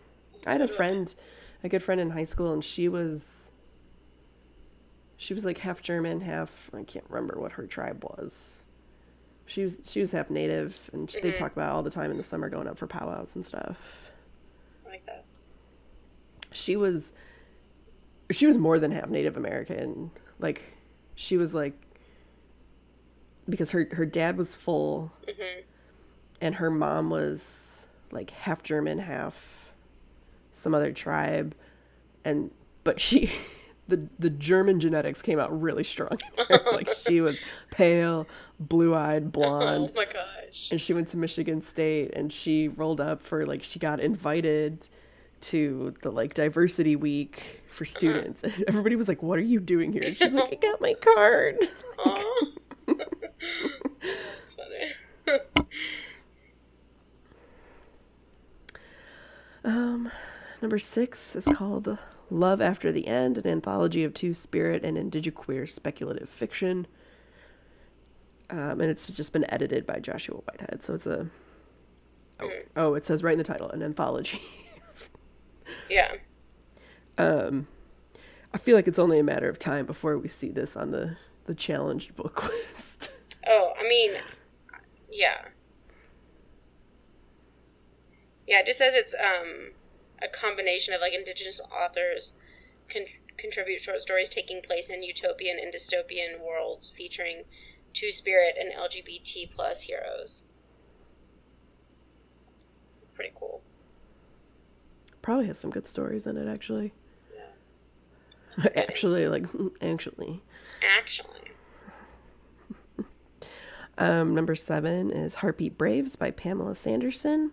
I 0.47 0.53
had 0.53 0.61
a 0.61 0.69
friend, 0.69 1.13
a 1.65 1.69
good 1.69 1.83
friend 1.83 2.01
in 2.01 2.11
high 2.11 2.25
school, 2.25 2.53
and 2.53 2.65
she 2.65 2.89
was, 2.89 3.51
she 5.19 5.35
was 5.35 5.45
like 5.45 5.59
half 5.59 5.83
German, 5.83 6.21
half 6.21 6.71
I 6.73 6.85
can't 6.85 7.05
remember 7.09 7.39
what 7.41 7.53
her 7.53 7.67
tribe 7.67 8.05
was. 8.05 8.55
She 9.47 9.65
was 9.65 9.81
she 9.85 10.01
was 10.01 10.13
half 10.13 10.31
native, 10.31 10.79
and 10.93 11.09
they 11.09 11.21
mm-hmm. 11.21 11.39
talk 11.39 11.53
about 11.53 11.75
all 11.75 11.83
the 11.83 11.91
time 11.91 12.13
in 12.13 12.17
the 12.17 12.23
summer 12.23 12.49
going 12.49 12.69
up 12.69 12.79
for 12.79 12.87
powwows 12.87 13.35
and 13.35 13.45
stuff. 13.45 13.77
I 14.87 14.91
like 14.91 15.07
that. 15.07 15.25
She 16.53 16.77
was, 16.77 17.13
she 18.31 18.47
was 18.47 18.57
more 18.57 18.79
than 18.79 18.93
half 18.93 19.11
Native 19.11 19.37
American. 19.37 20.13
Like, 20.39 20.63
she 21.17 21.37
was 21.37 21.53
like, 21.53 21.75
because 23.49 23.73
her 23.73 23.89
her 23.93 24.07
dad 24.07 24.37
was 24.39 24.55
full, 24.55 25.11
mm-hmm. 25.27 25.61
and 26.41 26.55
her 26.55 26.71
mom 26.71 27.11
was 27.11 27.89
like 28.13 28.31
half 28.31 28.63
German, 28.63 28.99
half 28.99 29.73
some 30.53 30.75
other 30.75 30.93
tribe, 30.93 31.57
and 32.25 32.53
but 32.85 33.01
she. 33.01 33.33
The, 33.89 34.07
the 34.19 34.29
German 34.31 34.81
genetics 34.81 35.23
came 35.23 35.39
out 35.41 35.59
really 35.61 35.83
strong. 35.85 36.19
like 36.73 36.95
she 36.95 37.21
was 37.23 37.39
pale, 37.71 38.27
blue 38.61 38.95
eyed, 38.95 39.33
blonde, 39.33 39.91
Oh 39.91 39.97
my 39.97 40.05
gosh. 40.05 40.69
and 40.71 40.79
she 40.81 40.93
went 40.93 41.09
to 41.09 41.17
Michigan 41.17 41.63
State 41.63 42.13
and 42.15 42.31
she 42.33 42.69
rolled 42.69 43.01
up 43.01 43.23
for 43.23 43.47
like 43.47 43.63
she 43.63 43.79
got 43.79 43.99
invited 44.01 44.87
to 45.41 45.95
the 46.03 46.11
like 46.11 46.35
diversity 46.35 46.97
week 46.97 47.63
for 47.71 47.85
students, 47.85 48.43
and 48.43 48.65
everybody 48.67 48.97
was 48.97 49.07
like, 49.09 49.23
"What 49.23 49.39
are 49.39 49.43
you 49.43 49.61
doing 49.61 49.93
here?" 49.93 50.03
And 50.05 50.17
she's 50.17 50.33
like, 50.33 50.53
"I 50.53 50.57
got 50.57 50.81
my 50.81 50.95
card." 50.95 51.57
That's 52.87 54.55
funny. 54.55 55.41
Um, 59.65 60.11
number 60.63 60.79
six 60.79 61.37
is 61.37 61.45
called 61.45 61.97
Love 62.31 62.61
After 62.61 62.93
the 62.93 63.07
End, 63.07 63.39
an 63.39 63.47
anthology 63.47 64.05
of 64.05 64.13
two 64.15 64.35
spirit 64.35 64.85
and 64.85 64.97
indigiqueer 64.97 65.69
speculative 65.69 66.29
fiction. 66.29 66.87
Um, 68.51 68.81
and 68.81 68.91
it's 68.91 69.07
just 69.07 69.33
been 69.33 69.51
edited 69.51 69.87
by 69.87 69.99
Joshua 69.99 70.37
Whitehead, 70.39 70.83
so 70.83 70.95
it's 70.95 71.07
a. 71.07 71.29
Oh, 72.41 72.51
oh, 72.77 72.95
it 72.95 73.05
says 73.05 73.23
right 73.23 73.33
in 73.33 73.39
the 73.39 73.45
title, 73.45 73.71
an 73.71 73.83
anthology. 73.83 74.41
Yeah. 75.91 76.15
um, 77.19 77.67
I 78.55 78.59
feel 78.59 78.75
like 78.75 78.89
it's 78.89 78.99
only 78.99 79.19
a 79.19 79.23
matter 79.23 79.49
of 79.51 79.59
time 79.59 79.85
before 79.85 80.17
we 80.17 80.29
see 80.29 80.49
this 80.51 80.77
on 80.77 80.91
the 80.93 81.17
the 81.45 81.55
challenged 81.55 82.17
book 82.17 82.49
list. 82.71 83.13
Oh, 83.47 83.73
I 83.79 83.83
mean, 83.83 84.13
yeah. 85.11 85.45
Yeah, 88.47 88.61
it 88.61 88.67
just 88.67 88.79
says 88.79 88.95
it's 88.95 89.15
um 89.15 89.73
a 90.23 90.29
combination 90.29 90.95
of 90.95 91.01
like 91.01 91.13
indigenous 91.13 91.61
authors 91.61 92.33
con- 92.89 93.07
contribute 93.37 93.81
short 93.81 94.01
stories 94.01 94.29
taking 94.29 94.61
place 94.61 94.91
in 94.91 95.03
utopian 95.03 95.59
and 95.59 95.73
dystopian 95.73 96.41
worlds 96.41 96.91
featuring 96.91 97.45
two 97.93 98.11
spirit 98.11 98.57
and 98.59 98.73
LGBT 98.73 99.51
plus 99.51 99.83
heroes. 99.83 100.49
It's 102.35 102.47
pretty 103.15 103.33
cool. 103.35 103.63
Probably 105.23 105.47
has 105.47 105.59
some 105.59 105.71
good 105.71 105.87
stories 105.87 106.27
in 106.27 106.37
it, 106.37 106.49
actually. 106.49 106.93
Yeah. 107.35 108.69
actually, 108.77 109.29
like 109.29 109.47
actually. 109.81 110.43
Actually. 110.97 111.41
Um, 114.01 114.33
number 114.33 114.55
seven 114.55 115.11
is 115.11 115.35
Heartbeat 115.35 115.77
Braves 115.77 116.15
by 116.15 116.31
Pamela 116.31 116.77
Sanderson. 116.77 117.51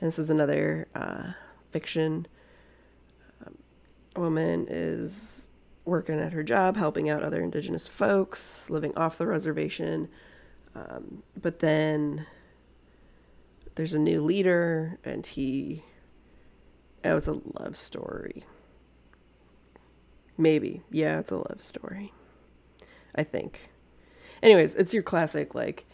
And 0.00 0.08
this 0.08 0.18
is 0.18 0.28
another 0.28 0.88
uh, 0.92 1.34
fiction. 1.72 2.26
Um, 3.44 3.56
woman 4.16 4.66
is 4.68 5.48
working 5.84 6.20
at 6.20 6.32
her 6.32 6.42
job, 6.42 6.76
helping 6.76 7.10
out 7.10 7.22
other 7.22 7.42
indigenous 7.42 7.88
folks, 7.88 8.70
living 8.70 8.96
off 8.96 9.18
the 9.18 9.26
reservation. 9.26 10.08
Um, 10.74 11.22
but 11.40 11.58
then 11.58 12.26
there's 13.74 13.94
a 13.94 13.98
new 13.98 14.22
leader, 14.22 14.98
and 15.04 15.26
he. 15.26 15.82
Oh, 17.04 17.16
it's 17.16 17.26
a 17.26 17.40
love 17.58 17.76
story. 17.76 18.44
Maybe. 20.38 20.82
Yeah, 20.90 21.18
it's 21.18 21.30
a 21.30 21.36
love 21.36 21.60
story. 21.60 22.12
I 23.14 23.24
think. 23.24 23.70
Anyways, 24.42 24.74
it's 24.74 24.94
your 24.94 25.02
classic 25.02 25.54
like 25.54 25.84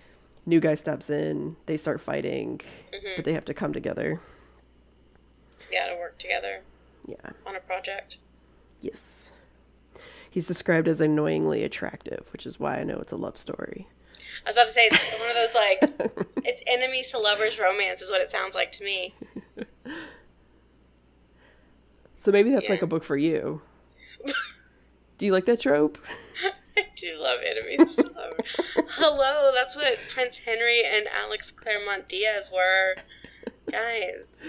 new 0.49 0.61
guy 0.61 0.75
steps 0.75 1.11
in, 1.11 1.57
they 1.67 1.77
start 1.77 2.01
fighting, 2.01 2.61
but 3.17 3.25
they 3.25 3.35
have 3.35 3.45
to 3.45 3.55
come 3.55 3.73
together. 3.73 4.21
Yeah, 5.71 5.89
to 5.89 5.97
work 5.97 6.19
together 6.19 6.61
Yeah. 7.07 7.31
on 7.47 7.57
a 7.57 7.61
project. 7.61 8.19
Yes. 8.81 9.31
He's 10.31 10.47
described 10.47 10.89
as 10.89 11.01
annoyingly 11.01 11.65
attractive, 11.65 12.27
which 12.33 12.47
is 12.47 12.61
why 12.61 12.77
I 12.79 12.85
know 12.85 12.99
it's 12.99 13.13
a 13.13 13.17
love 13.17 13.37
story. 13.39 13.87
I 14.47 14.51
was 14.51 14.57
about 14.57 14.67
to 14.67 14.73
say 14.73 14.89
it's 14.91 15.19
one 15.19 15.29
of 15.31 15.35
those 15.35 15.55
like 15.55 16.27
it's 16.45 16.63
enemies 16.67 17.11
to 17.13 17.19
lovers 17.19 17.59
romance 17.59 18.03
is 18.03 18.11
what 18.11 18.21
it 18.21 18.31
sounds 18.31 18.55
like 18.55 18.73
to 18.73 18.85
me. 18.85 19.15
So 22.21 22.33
maybe 22.33 22.51
that's 22.51 22.69
like 22.69 22.83
a 22.83 22.87
book 22.87 23.05
for 23.05 23.17
you. 23.17 23.63
Do 25.19 25.27
you 25.27 25.33
like 25.33 25.47
that 25.47 25.61
trope? 25.61 25.99
I 26.77 26.85
do 26.95 27.17
love 27.19 27.39
enemies 27.45 27.97
to 27.97 28.03
lovers. 28.13 28.61
Hello, 28.91 29.51
that's 29.55 29.75
what 29.77 29.99
Prince 30.11 30.39
Henry 30.39 30.83
and 30.85 31.07
Alex 31.09 31.51
Claremont 31.51 32.09
Diaz 32.09 32.51
were. 32.53 32.97
Guys, 33.71 34.47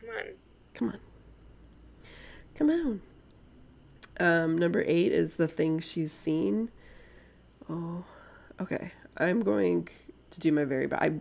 come 0.00 0.10
on. 0.10 0.24
Come 0.78 0.90
on. 0.90 0.98
Come 2.54 2.70
on. 2.70 3.00
Um, 4.20 4.58
number 4.58 4.84
eight 4.86 5.10
is 5.10 5.34
The 5.34 5.48
Thing 5.48 5.80
She's 5.80 6.12
Seen. 6.12 6.70
Oh, 7.68 8.04
okay. 8.60 8.92
I'm 9.16 9.42
going 9.42 9.88
to 10.30 10.40
do 10.40 10.52
my 10.52 10.64
very 10.64 10.86
best. 10.86 11.02
I 11.02 11.12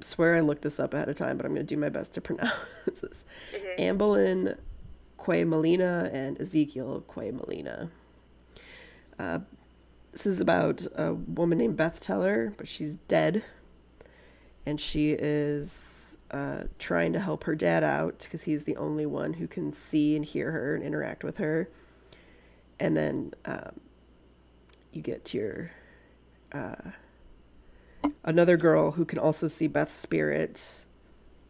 swear 0.00 0.36
I 0.36 0.40
looked 0.40 0.62
this 0.62 0.78
up 0.78 0.94
ahead 0.94 1.08
of 1.08 1.16
time, 1.16 1.36
but 1.36 1.46
I'm 1.46 1.52
going 1.52 1.66
to 1.66 1.74
do 1.74 1.80
my 1.80 1.88
best 1.88 2.14
to 2.14 2.20
pronounce 2.22 2.52
this. 2.86 3.24
Amberlyn 3.76 4.56
Quay 5.24 5.42
Molina 5.42 6.08
and 6.12 6.40
Ezekiel 6.40 7.04
Kwaymullina. 7.08 7.90
Uh, 9.18 9.40
this 10.12 10.26
is 10.26 10.40
about 10.40 10.86
a 10.94 11.14
woman 11.14 11.58
named 11.58 11.76
Beth 11.76 11.98
Teller, 11.98 12.54
but 12.56 12.68
she's 12.68 12.98
dead. 13.08 13.42
And 14.64 14.80
she 14.80 15.10
is 15.10 15.95
uh, 16.30 16.64
trying 16.78 17.12
to 17.12 17.20
help 17.20 17.44
her 17.44 17.54
dad 17.54 17.84
out 17.84 18.18
because 18.20 18.42
he's 18.42 18.64
the 18.64 18.76
only 18.76 19.06
one 19.06 19.32
who 19.32 19.46
can 19.46 19.72
see 19.72 20.16
and 20.16 20.24
hear 20.24 20.50
her 20.50 20.74
and 20.74 20.84
interact 20.84 21.24
with 21.24 21.36
her. 21.38 21.68
And 22.80 22.96
then 22.96 23.32
um, 23.44 23.80
you 24.92 25.02
get 25.02 25.32
your 25.32 25.70
uh, 26.52 26.90
another 28.24 28.56
girl 28.56 28.90
who 28.90 29.04
can 29.04 29.18
also 29.18 29.46
see 29.48 29.66
Beth's 29.66 29.94
spirit 29.94 30.84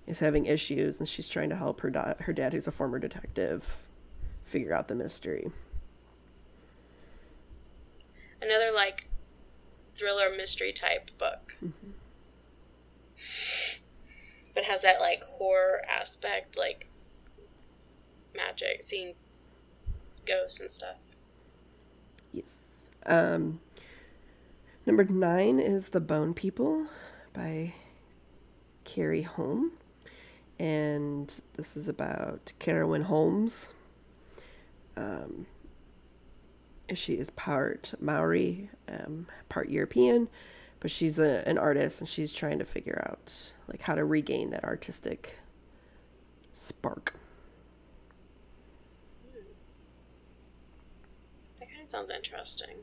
is 0.06 0.18
having 0.20 0.46
issues, 0.46 1.00
and 1.00 1.08
she's 1.08 1.28
trying 1.28 1.50
to 1.50 1.56
help 1.56 1.80
her 1.80 1.90
da- 1.90 2.14
her 2.20 2.32
dad, 2.32 2.52
who's 2.52 2.66
a 2.66 2.72
former 2.72 2.98
detective, 2.98 3.64
figure 4.44 4.72
out 4.72 4.88
the 4.88 4.94
mystery. 4.94 5.50
Another 8.40 8.70
like 8.74 9.08
thriller 9.94 10.30
mystery 10.36 10.72
type 10.72 11.10
book. 11.18 11.56
But 14.56 14.64
has 14.64 14.82
that 14.82 15.00
like 15.00 15.22
horror 15.22 15.82
aspect, 15.88 16.58
like 16.58 16.88
magic, 18.34 18.82
seeing 18.82 19.14
ghosts 20.26 20.58
and 20.58 20.70
stuff. 20.70 20.96
Yes. 22.32 22.52
Um, 23.04 23.60
number 24.86 25.04
nine 25.04 25.60
is 25.60 25.90
The 25.90 26.00
Bone 26.00 26.34
People 26.34 26.86
by 27.32 27.74
Keri 28.84 29.28
Hulme. 29.36 29.70
And 30.58 31.38
this 31.56 31.76
is 31.76 31.86
about 31.88 32.54
Carolyn 32.58 33.02
Holmes. 33.02 33.68
Um, 34.96 35.46
she 36.94 37.14
is 37.14 37.28
part 37.30 37.92
Maori, 38.00 38.70
um, 38.88 39.26
part 39.50 39.68
European, 39.68 40.28
but 40.80 40.90
she's 40.90 41.18
a, 41.18 41.46
an 41.48 41.58
artist 41.58 42.00
and 42.00 42.08
she's 42.08 42.32
trying 42.32 42.58
to 42.58 42.64
figure 42.64 43.02
out 43.08 43.34
like 43.68 43.80
how 43.80 43.94
to 43.94 44.04
regain 44.04 44.50
that 44.50 44.64
artistic 44.64 45.36
spark. 46.52 47.14
That 51.60 51.68
kind 51.70 51.82
of 51.82 51.88
sounds 51.88 52.10
interesting. 52.14 52.76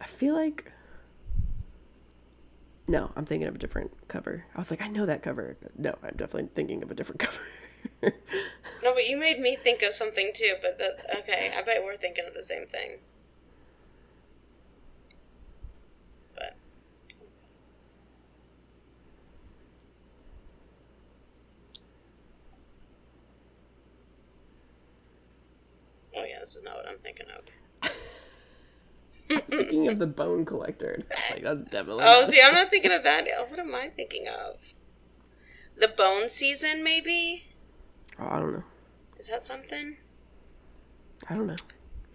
I 0.00 0.06
feel 0.06 0.34
like. 0.34 0.72
No, 2.86 3.10
I'm 3.16 3.26
thinking 3.26 3.46
of 3.48 3.54
a 3.54 3.58
different 3.58 3.90
cover. 4.08 4.46
I 4.54 4.58
was 4.58 4.70
like, 4.70 4.80
I 4.80 4.88
know 4.88 5.04
that 5.04 5.22
cover. 5.22 5.56
No, 5.76 5.94
I'm 6.02 6.16
definitely 6.16 6.48
thinking 6.54 6.82
of 6.82 6.90
a 6.90 6.94
different 6.94 7.20
cover. 8.00 8.14
No, 8.82 8.94
but 8.94 9.06
you 9.06 9.16
made 9.16 9.38
me 9.40 9.56
think 9.56 9.82
of 9.82 9.92
something 9.92 10.30
too. 10.34 10.54
But 10.62 10.78
that 10.78 10.98
okay, 11.20 11.52
I 11.56 11.62
bet 11.62 11.82
we're 11.84 11.96
thinking 11.96 12.24
of 12.26 12.34
the 12.34 12.42
same 12.42 12.66
thing. 12.66 12.98
But 16.34 16.54
oh 26.16 26.24
yeah, 26.24 26.37
this 26.48 26.56
is 26.56 26.62
not 26.62 26.76
what 26.76 26.88
I'm 26.88 26.98
thinking 26.98 27.26
of. 27.36 27.90
thinking 29.50 29.88
of 29.88 29.98
the 29.98 30.06
Bone 30.06 30.46
Collector. 30.46 30.92
and 30.92 31.04
I 31.10 31.14
was 31.14 31.30
like, 31.30 31.42
that's 31.42 31.70
definitely. 31.70 32.04
Oh, 32.06 32.24
see, 32.24 32.40
I'm 32.42 32.54
not 32.54 32.70
thinking 32.70 32.90
of 32.90 33.04
that. 33.04 33.26
What 33.50 33.58
am 33.58 33.74
I 33.74 33.90
thinking 33.90 34.26
of? 34.28 34.56
The 35.76 35.88
Bone 35.88 36.30
Season, 36.30 36.82
maybe? 36.82 37.44
Oh, 38.18 38.28
I 38.30 38.38
don't 38.38 38.54
know. 38.54 38.64
Is 39.18 39.28
that 39.28 39.42
something? 39.42 39.98
I 41.28 41.34
don't 41.34 41.46
know. 41.46 41.56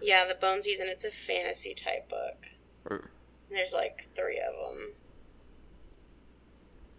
Yeah, 0.01 0.25
The 0.27 0.33
Bone 0.33 0.63
Season. 0.63 0.87
It's 0.89 1.05
a 1.05 1.11
fantasy 1.11 1.75
type 1.75 2.09
book. 2.09 2.47
Mm. 2.89 3.07
There's 3.51 3.73
like 3.73 4.07
three 4.15 4.39
of 4.39 4.55
them. 4.55 4.93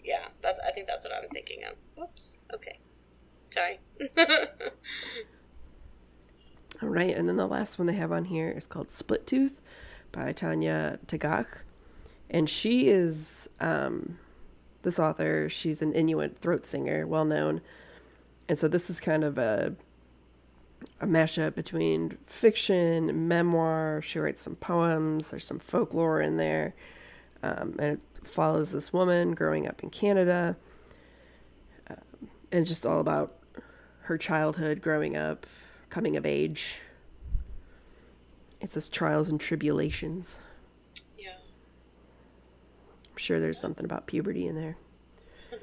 Yeah, 0.05 0.29
that, 0.43 0.55
I 0.65 0.71
think 0.71 0.87
that's 0.87 1.05
what 1.05 1.13
I'm 1.13 1.29
thinking 1.31 1.65
of. 1.65 1.75
Whoops. 1.97 2.43
Okay. 2.55 2.79
Sorry. 3.51 3.81
All 6.83 6.89
right, 6.89 7.17
and 7.17 7.29
then 7.29 7.37
the 7.37 7.47
last 7.47 7.79
one 7.79 7.87
they 7.87 7.95
have 7.95 8.13
on 8.13 8.25
here 8.25 8.51
is 8.51 8.67
called 8.67 8.91
Split 8.91 9.27
Tooth 9.27 9.61
by 10.13 10.33
Tanya 10.33 10.99
Tagaq. 11.07 11.47
And 12.31 12.51
she 12.51 12.89
is 12.89 13.49
um, 13.61 14.19
this 14.83 14.99
author. 14.99 15.49
She's 15.49 15.83
an 15.83 15.93
Inuit 15.93 16.39
throat 16.39 16.67
singer, 16.67 17.07
well 17.07 17.25
known. 17.25 17.61
and 18.49 18.59
so 18.59 18.69
this 18.69 18.91
is 18.91 19.01
kind 19.01 19.25
of 19.25 19.39
a 19.39 19.75
a 21.01 21.07
mashup 21.07 21.55
between 21.55 22.17
fiction 22.27 23.27
memoir. 23.29 24.03
She 24.03 24.19
writes 24.19 24.43
some 24.43 24.57
poems. 24.57 25.31
There's 25.31 25.47
some 25.47 25.59
folklore 25.59 26.21
in 26.21 26.37
there, 26.37 26.75
um, 27.43 27.77
and 27.79 27.99
it 27.99 28.03
follows 28.27 28.71
this 28.73 28.93
woman 28.93 29.35
growing 29.35 29.67
up 29.67 29.83
in 29.83 29.91
Canada, 29.91 30.57
um, 31.89 32.29
and 32.53 32.67
just 32.67 32.85
all 32.85 33.01
about 33.01 33.39
her 34.03 34.19
childhood, 34.19 34.83
growing 34.83 35.17
up, 35.17 35.47
coming 35.95 36.17
of 36.17 36.27
age. 36.27 36.75
It 38.61 38.73
says 38.73 38.89
trials 38.89 39.29
and 39.29 39.41
tribulations. 39.41 40.41
Yeah. 41.17 41.37
I'm 43.13 43.17
sure 43.17 43.39
there's 43.39 43.61
something 43.61 43.85
about 43.85 44.09
puberty 44.09 44.49
in 44.49 44.57
there. 44.57 44.77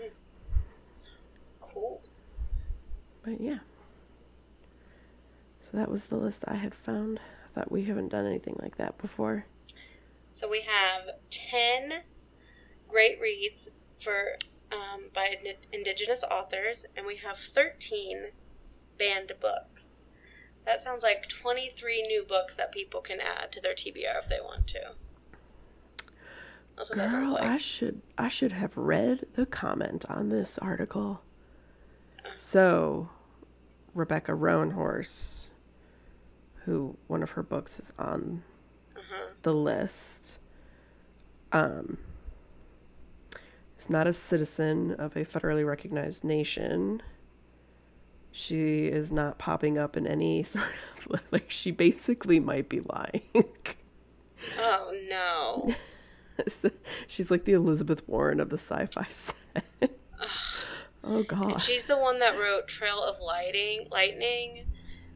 Cool. 1.59 2.01
But 3.23 3.39
yeah. 3.39 3.59
So 5.61 5.69
that 5.73 5.89
was 5.89 6.05
the 6.05 6.17
list 6.17 6.43
I 6.47 6.55
had 6.55 6.75
found. 6.75 7.19
I 7.19 7.59
thought 7.59 7.71
we 7.71 7.85
haven't 7.85 8.09
done 8.09 8.25
anything 8.25 8.57
like 8.61 8.75
that 8.77 8.97
before. 8.97 9.45
So 10.33 10.49
we 10.49 10.61
have 10.61 11.15
10 11.29 12.03
great 12.89 13.21
reads 13.21 13.69
for 13.99 14.37
um, 14.69 15.11
by 15.13 15.37
ind- 15.41 15.55
indigenous 15.71 16.25
authors, 16.29 16.85
and 16.95 17.05
we 17.05 17.17
have 17.17 17.37
13 17.37 18.31
banned 18.97 19.31
books. 19.39 20.03
That 20.65 20.81
sounds 20.81 21.03
like 21.03 21.27
23 21.27 22.03
new 22.03 22.23
books 22.23 22.55
that 22.57 22.71
people 22.71 23.01
can 23.01 23.19
add 23.19 23.51
to 23.53 23.61
their 23.61 23.73
TBR 23.73 24.23
if 24.23 24.29
they 24.29 24.39
want 24.43 24.67
to. 24.67 24.79
That's 26.77 26.89
what 26.89 26.97
that 26.97 27.09
Girl, 27.11 27.33
like. 27.33 27.43
I 27.43 27.57
should 27.57 28.01
I 28.17 28.27
should 28.27 28.51
have 28.53 28.75
read 28.77 29.25
the 29.33 29.45
comment 29.45 30.05
on 30.09 30.29
this 30.29 30.57
article. 30.59 31.21
So, 32.35 33.09
Rebecca 33.93 34.31
Roanhorse, 34.31 35.47
who 36.65 36.95
one 37.07 37.23
of 37.23 37.31
her 37.31 37.43
books 37.43 37.79
is 37.79 37.91
on 37.97 38.43
Uh-huh. 38.95 39.29
the 39.41 39.53
list, 39.53 40.37
um, 41.51 41.97
is 43.77 43.89
not 43.89 44.05
a 44.07 44.13
citizen 44.13 44.93
of 44.93 45.15
a 45.15 45.25
federally 45.25 45.65
recognized 45.65 46.23
nation. 46.23 47.01
She 48.31 48.87
is 48.87 49.11
not 49.11 49.37
popping 49.37 49.77
up 49.77 49.97
in 49.97 50.07
any 50.07 50.43
sort 50.43 50.65
of 51.09 51.21
like 51.31 51.51
she 51.51 51.71
basically 51.71 52.39
might 52.39 52.69
be 52.69 52.79
lying. 52.81 53.45
Oh 54.57 54.93
no. 55.09 55.75
She's 57.07 57.29
like 57.29 57.45
the 57.45 57.53
Elizabeth 57.53 58.07
Warren 58.07 58.39
of 58.39 58.49
the 58.49 58.57
sci-fi 58.57 59.05
set. 59.09 59.65
oh 61.03 61.23
god. 61.23 61.61
She's 61.61 61.85
the 61.85 61.97
one 61.97 62.19
that 62.19 62.37
wrote 62.39 62.67
Trail 62.67 63.03
of 63.03 63.19
Lighting 63.19 63.87
Lightning 63.91 64.65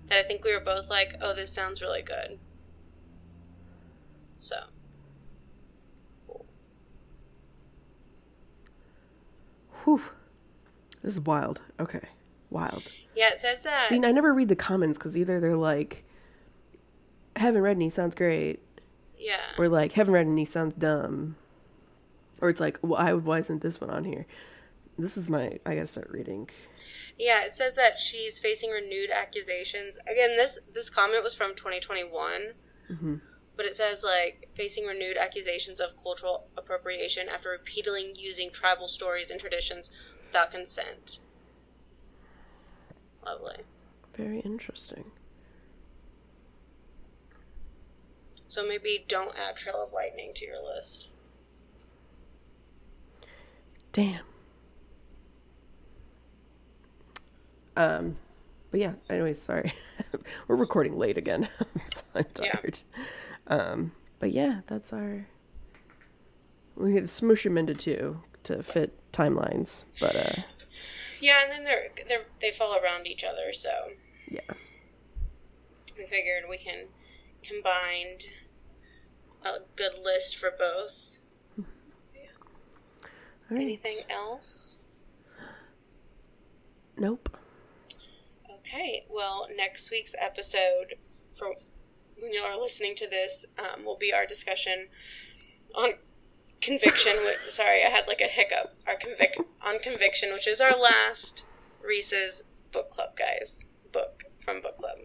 that 0.07 0.19
I 0.19 0.27
think 0.27 0.43
we 0.43 0.53
were 0.53 0.63
both 0.63 0.89
like, 0.89 1.15
"Oh, 1.21 1.33
this 1.33 1.51
sounds 1.51 1.81
really 1.81 2.03
good." 2.03 2.37
So, 4.39 4.55
Whew. 9.85 10.01
This 11.01 11.13
is 11.13 11.19
wild. 11.19 11.61
Okay. 11.79 12.01
Wild. 12.49 12.83
Yeah, 13.15 13.29
it 13.29 13.39
says 13.39 13.63
that 13.63 13.87
See, 13.89 14.01
I 14.03 14.11
never 14.11 14.33
read 14.33 14.49
the 14.49 14.55
comments 14.55 14.97
because 14.97 15.15
either 15.17 15.39
they're 15.39 15.55
like, 15.57 16.03
haven't 17.35 17.61
read 17.61 17.77
any, 17.77 17.89
sounds 17.89 18.15
great, 18.15 18.61
yeah. 19.17 19.51
or 19.57 19.67
like, 19.67 19.93
haven't 19.93 20.13
read 20.13 20.27
any, 20.27 20.45
sounds 20.45 20.75
dumb. 20.75 21.35
Or 22.41 22.49
it's 22.49 22.59
like, 22.59 22.77
why, 22.81 23.13
why 23.13 23.39
isn't 23.39 23.61
this 23.61 23.79
one 23.79 23.89
on 23.89 24.03
here? 24.03 24.25
This 24.97 25.17
is 25.17 25.29
my, 25.29 25.59
I 25.65 25.75
gotta 25.75 25.87
start 25.87 26.09
reading. 26.11 26.49
Yeah, 27.17 27.45
it 27.45 27.55
says 27.55 27.75
that 27.75 27.97
she's 27.97 28.39
facing 28.39 28.71
renewed 28.71 29.09
accusations. 29.09 29.97
Again, 30.09 30.35
this 30.35 30.59
this 30.73 30.89
comment 30.89 31.23
was 31.23 31.35
from 31.35 31.55
2021. 31.55 32.53
Mhm. 32.91 33.21
But 33.55 33.65
it 33.65 33.73
says 33.73 34.03
like 34.03 34.49
facing 34.55 34.85
renewed 34.85 35.17
accusations 35.17 35.79
of 35.79 35.91
cultural 36.01 36.47
appropriation 36.57 37.29
after 37.29 37.49
repeatedly 37.49 38.13
using 38.17 38.51
tribal 38.51 38.89
stories 38.89 39.31
and 39.31 39.39
traditions 39.39 39.91
without 40.25 40.51
consent. 40.51 41.19
Lovely. 43.25 43.57
Very 44.15 44.39
interesting. 44.41 45.05
So 48.47 48.65
maybe 48.65 49.03
don't 49.07 49.35
add 49.37 49.57
Trail 49.57 49.83
of 49.83 49.91
Lightning 49.91 50.31
to 50.35 50.45
your 50.45 50.63
list. 50.63 51.09
Damn. 53.91 54.23
Um, 57.75 58.17
but 58.71 58.79
yeah. 58.79 58.93
Anyways, 59.09 59.41
sorry. 59.41 59.73
We're 60.47 60.55
recording 60.55 60.97
late 60.97 61.17
again. 61.17 61.49
so 61.93 62.03
I'm 62.13 62.25
tired. 62.33 62.79
Yeah. 63.49 63.55
Um, 63.55 63.91
but 64.19 64.31
yeah, 64.31 64.61
that's 64.67 64.93
our. 64.93 65.27
We 66.75 66.93
could 66.93 67.03
smoosh 67.03 67.43
them 67.43 67.57
into 67.57 67.73
two 67.73 68.21
to 68.43 68.63
fit 68.63 68.93
timelines, 69.11 69.85
but 69.99 70.15
uh, 70.15 70.41
Yeah, 71.19 71.43
and 71.43 71.51
then 71.51 71.63
they're 71.63 71.89
they 72.07 72.17
they 72.41 72.51
fall 72.51 72.77
around 72.77 73.07
each 73.07 73.23
other, 73.23 73.53
so 73.53 73.69
yeah. 74.29 74.41
we 75.97 76.05
figured 76.05 76.43
we 76.49 76.57
can 76.57 76.85
combine 77.43 78.17
a 79.43 79.59
good 79.75 79.93
list 80.03 80.37
for 80.37 80.51
both. 80.57 81.17
All 81.57 83.57
right. 83.57 83.61
Anything 83.61 83.99
else? 84.09 84.81
Nope. 86.97 87.37
Okay, 88.59 89.05
well, 89.09 89.47
next 89.55 89.91
week's 89.91 90.15
episode, 90.19 90.95
for 91.35 91.53
when 92.19 92.33
you 92.33 92.41
are 92.41 92.59
listening 92.59 92.95
to 92.95 93.07
this, 93.07 93.45
um, 93.59 93.85
will 93.85 93.97
be 93.97 94.11
our 94.11 94.25
discussion 94.25 94.87
on 95.75 95.91
conviction. 96.61 97.13
Sorry, 97.49 97.83
I 97.83 97.89
had 97.89 98.07
like 98.07 98.21
a 98.21 98.27
hiccup. 98.27 98.75
Our 98.87 98.95
convic 98.95 99.43
on 99.61 99.79
conviction, 99.79 100.33
which 100.33 100.47
is 100.47 100.61
our 100.61 100.77
last 100.77 101.45
Reese's 101.83 102.43
book 102.71 102.91
club, 102.91 103.17
guys. 103.17 103.65
Book 103.91 104.23
from 104.43 104.61
book 104.61 104.77
club. 104.77 104.97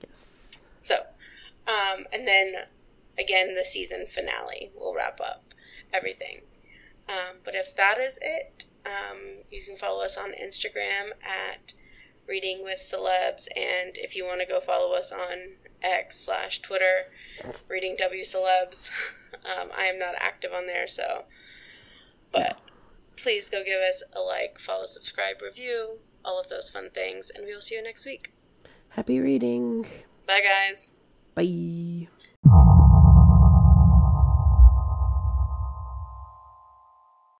Yes. 0.00 0.60
So, 0.80 0.96
um, 1.66 2.06
and 2.12 2.26
then 2.26 2.54
again, 3.18 3.54
the 3.54 3.64
season 3.64 4.06
finale 4.06 4.70
will 4.74 4.94
wrap 4.94 5.20
up 5.20 5.54
everything. 5.92 6.42
Um, 7.08 7.36
but 7.44 7.54
if 7.54 7.74
that 7.76 7.98
is 7.98 8.18
it, 8.20 8.66
um, 8.84 9.44
you 9.50 9.62
can 9.64 9.76
follow 9.76 10.02
us 10.02 10.16
on 10.16 10.32
Instagram 10.32 11.10
at 11.22 11.72
Reading 12.26 12.62
with 12.62 12.78
Celebs, 12.78 13.48
and 13.56 13.96
if 13.96 14.14
you 14.14 14.26
want 14.26 14.40
to 14.40 14.46
go 14.46 14.60
follow 14.60 14.94
us 14.94 15.10
on 15.10 15.54
X 15.82 16.20
slash 16.20 16.58
Twitter, 16.58 17.06
Reading 17.68 17.96
W 17.98 18.22
Celebs. 18.22 18.90
Um, 19.44 19.68
I 19.76 19.84
am 19.84 19.98
not 19.98 20.14
active 20.18 20.52
on 20.52 20.66
there, 20.66 20.88
so. 20.88 21.24
But 22.32 22.58
please 23.16 23.50
go 23.50 23.62
give 23.62 23.80
us 23.80 24.02
a 24.14 24.20
like, 24.20 24.58
follow, 24.58 24.86
subscribe, 24.86 25.42
review, 25.42 25.98
all 26.24 26.40
of 26.40 26.48
those 26.48 26.70
fun 26.70 26.90
things, 26.94 27.30
and 27.30 27.44
we 27.44 27.52
will 27.52 27.60
see 27.60 27.74
you 27.74 27.82
next 27.82 28.06
week. 28.06 28.32
Happy 28.88 29.20
reading. 29.20 29.86
Bye, 30.26 30.40
guys. 30.42 30.94
Bye. 31.34 32.08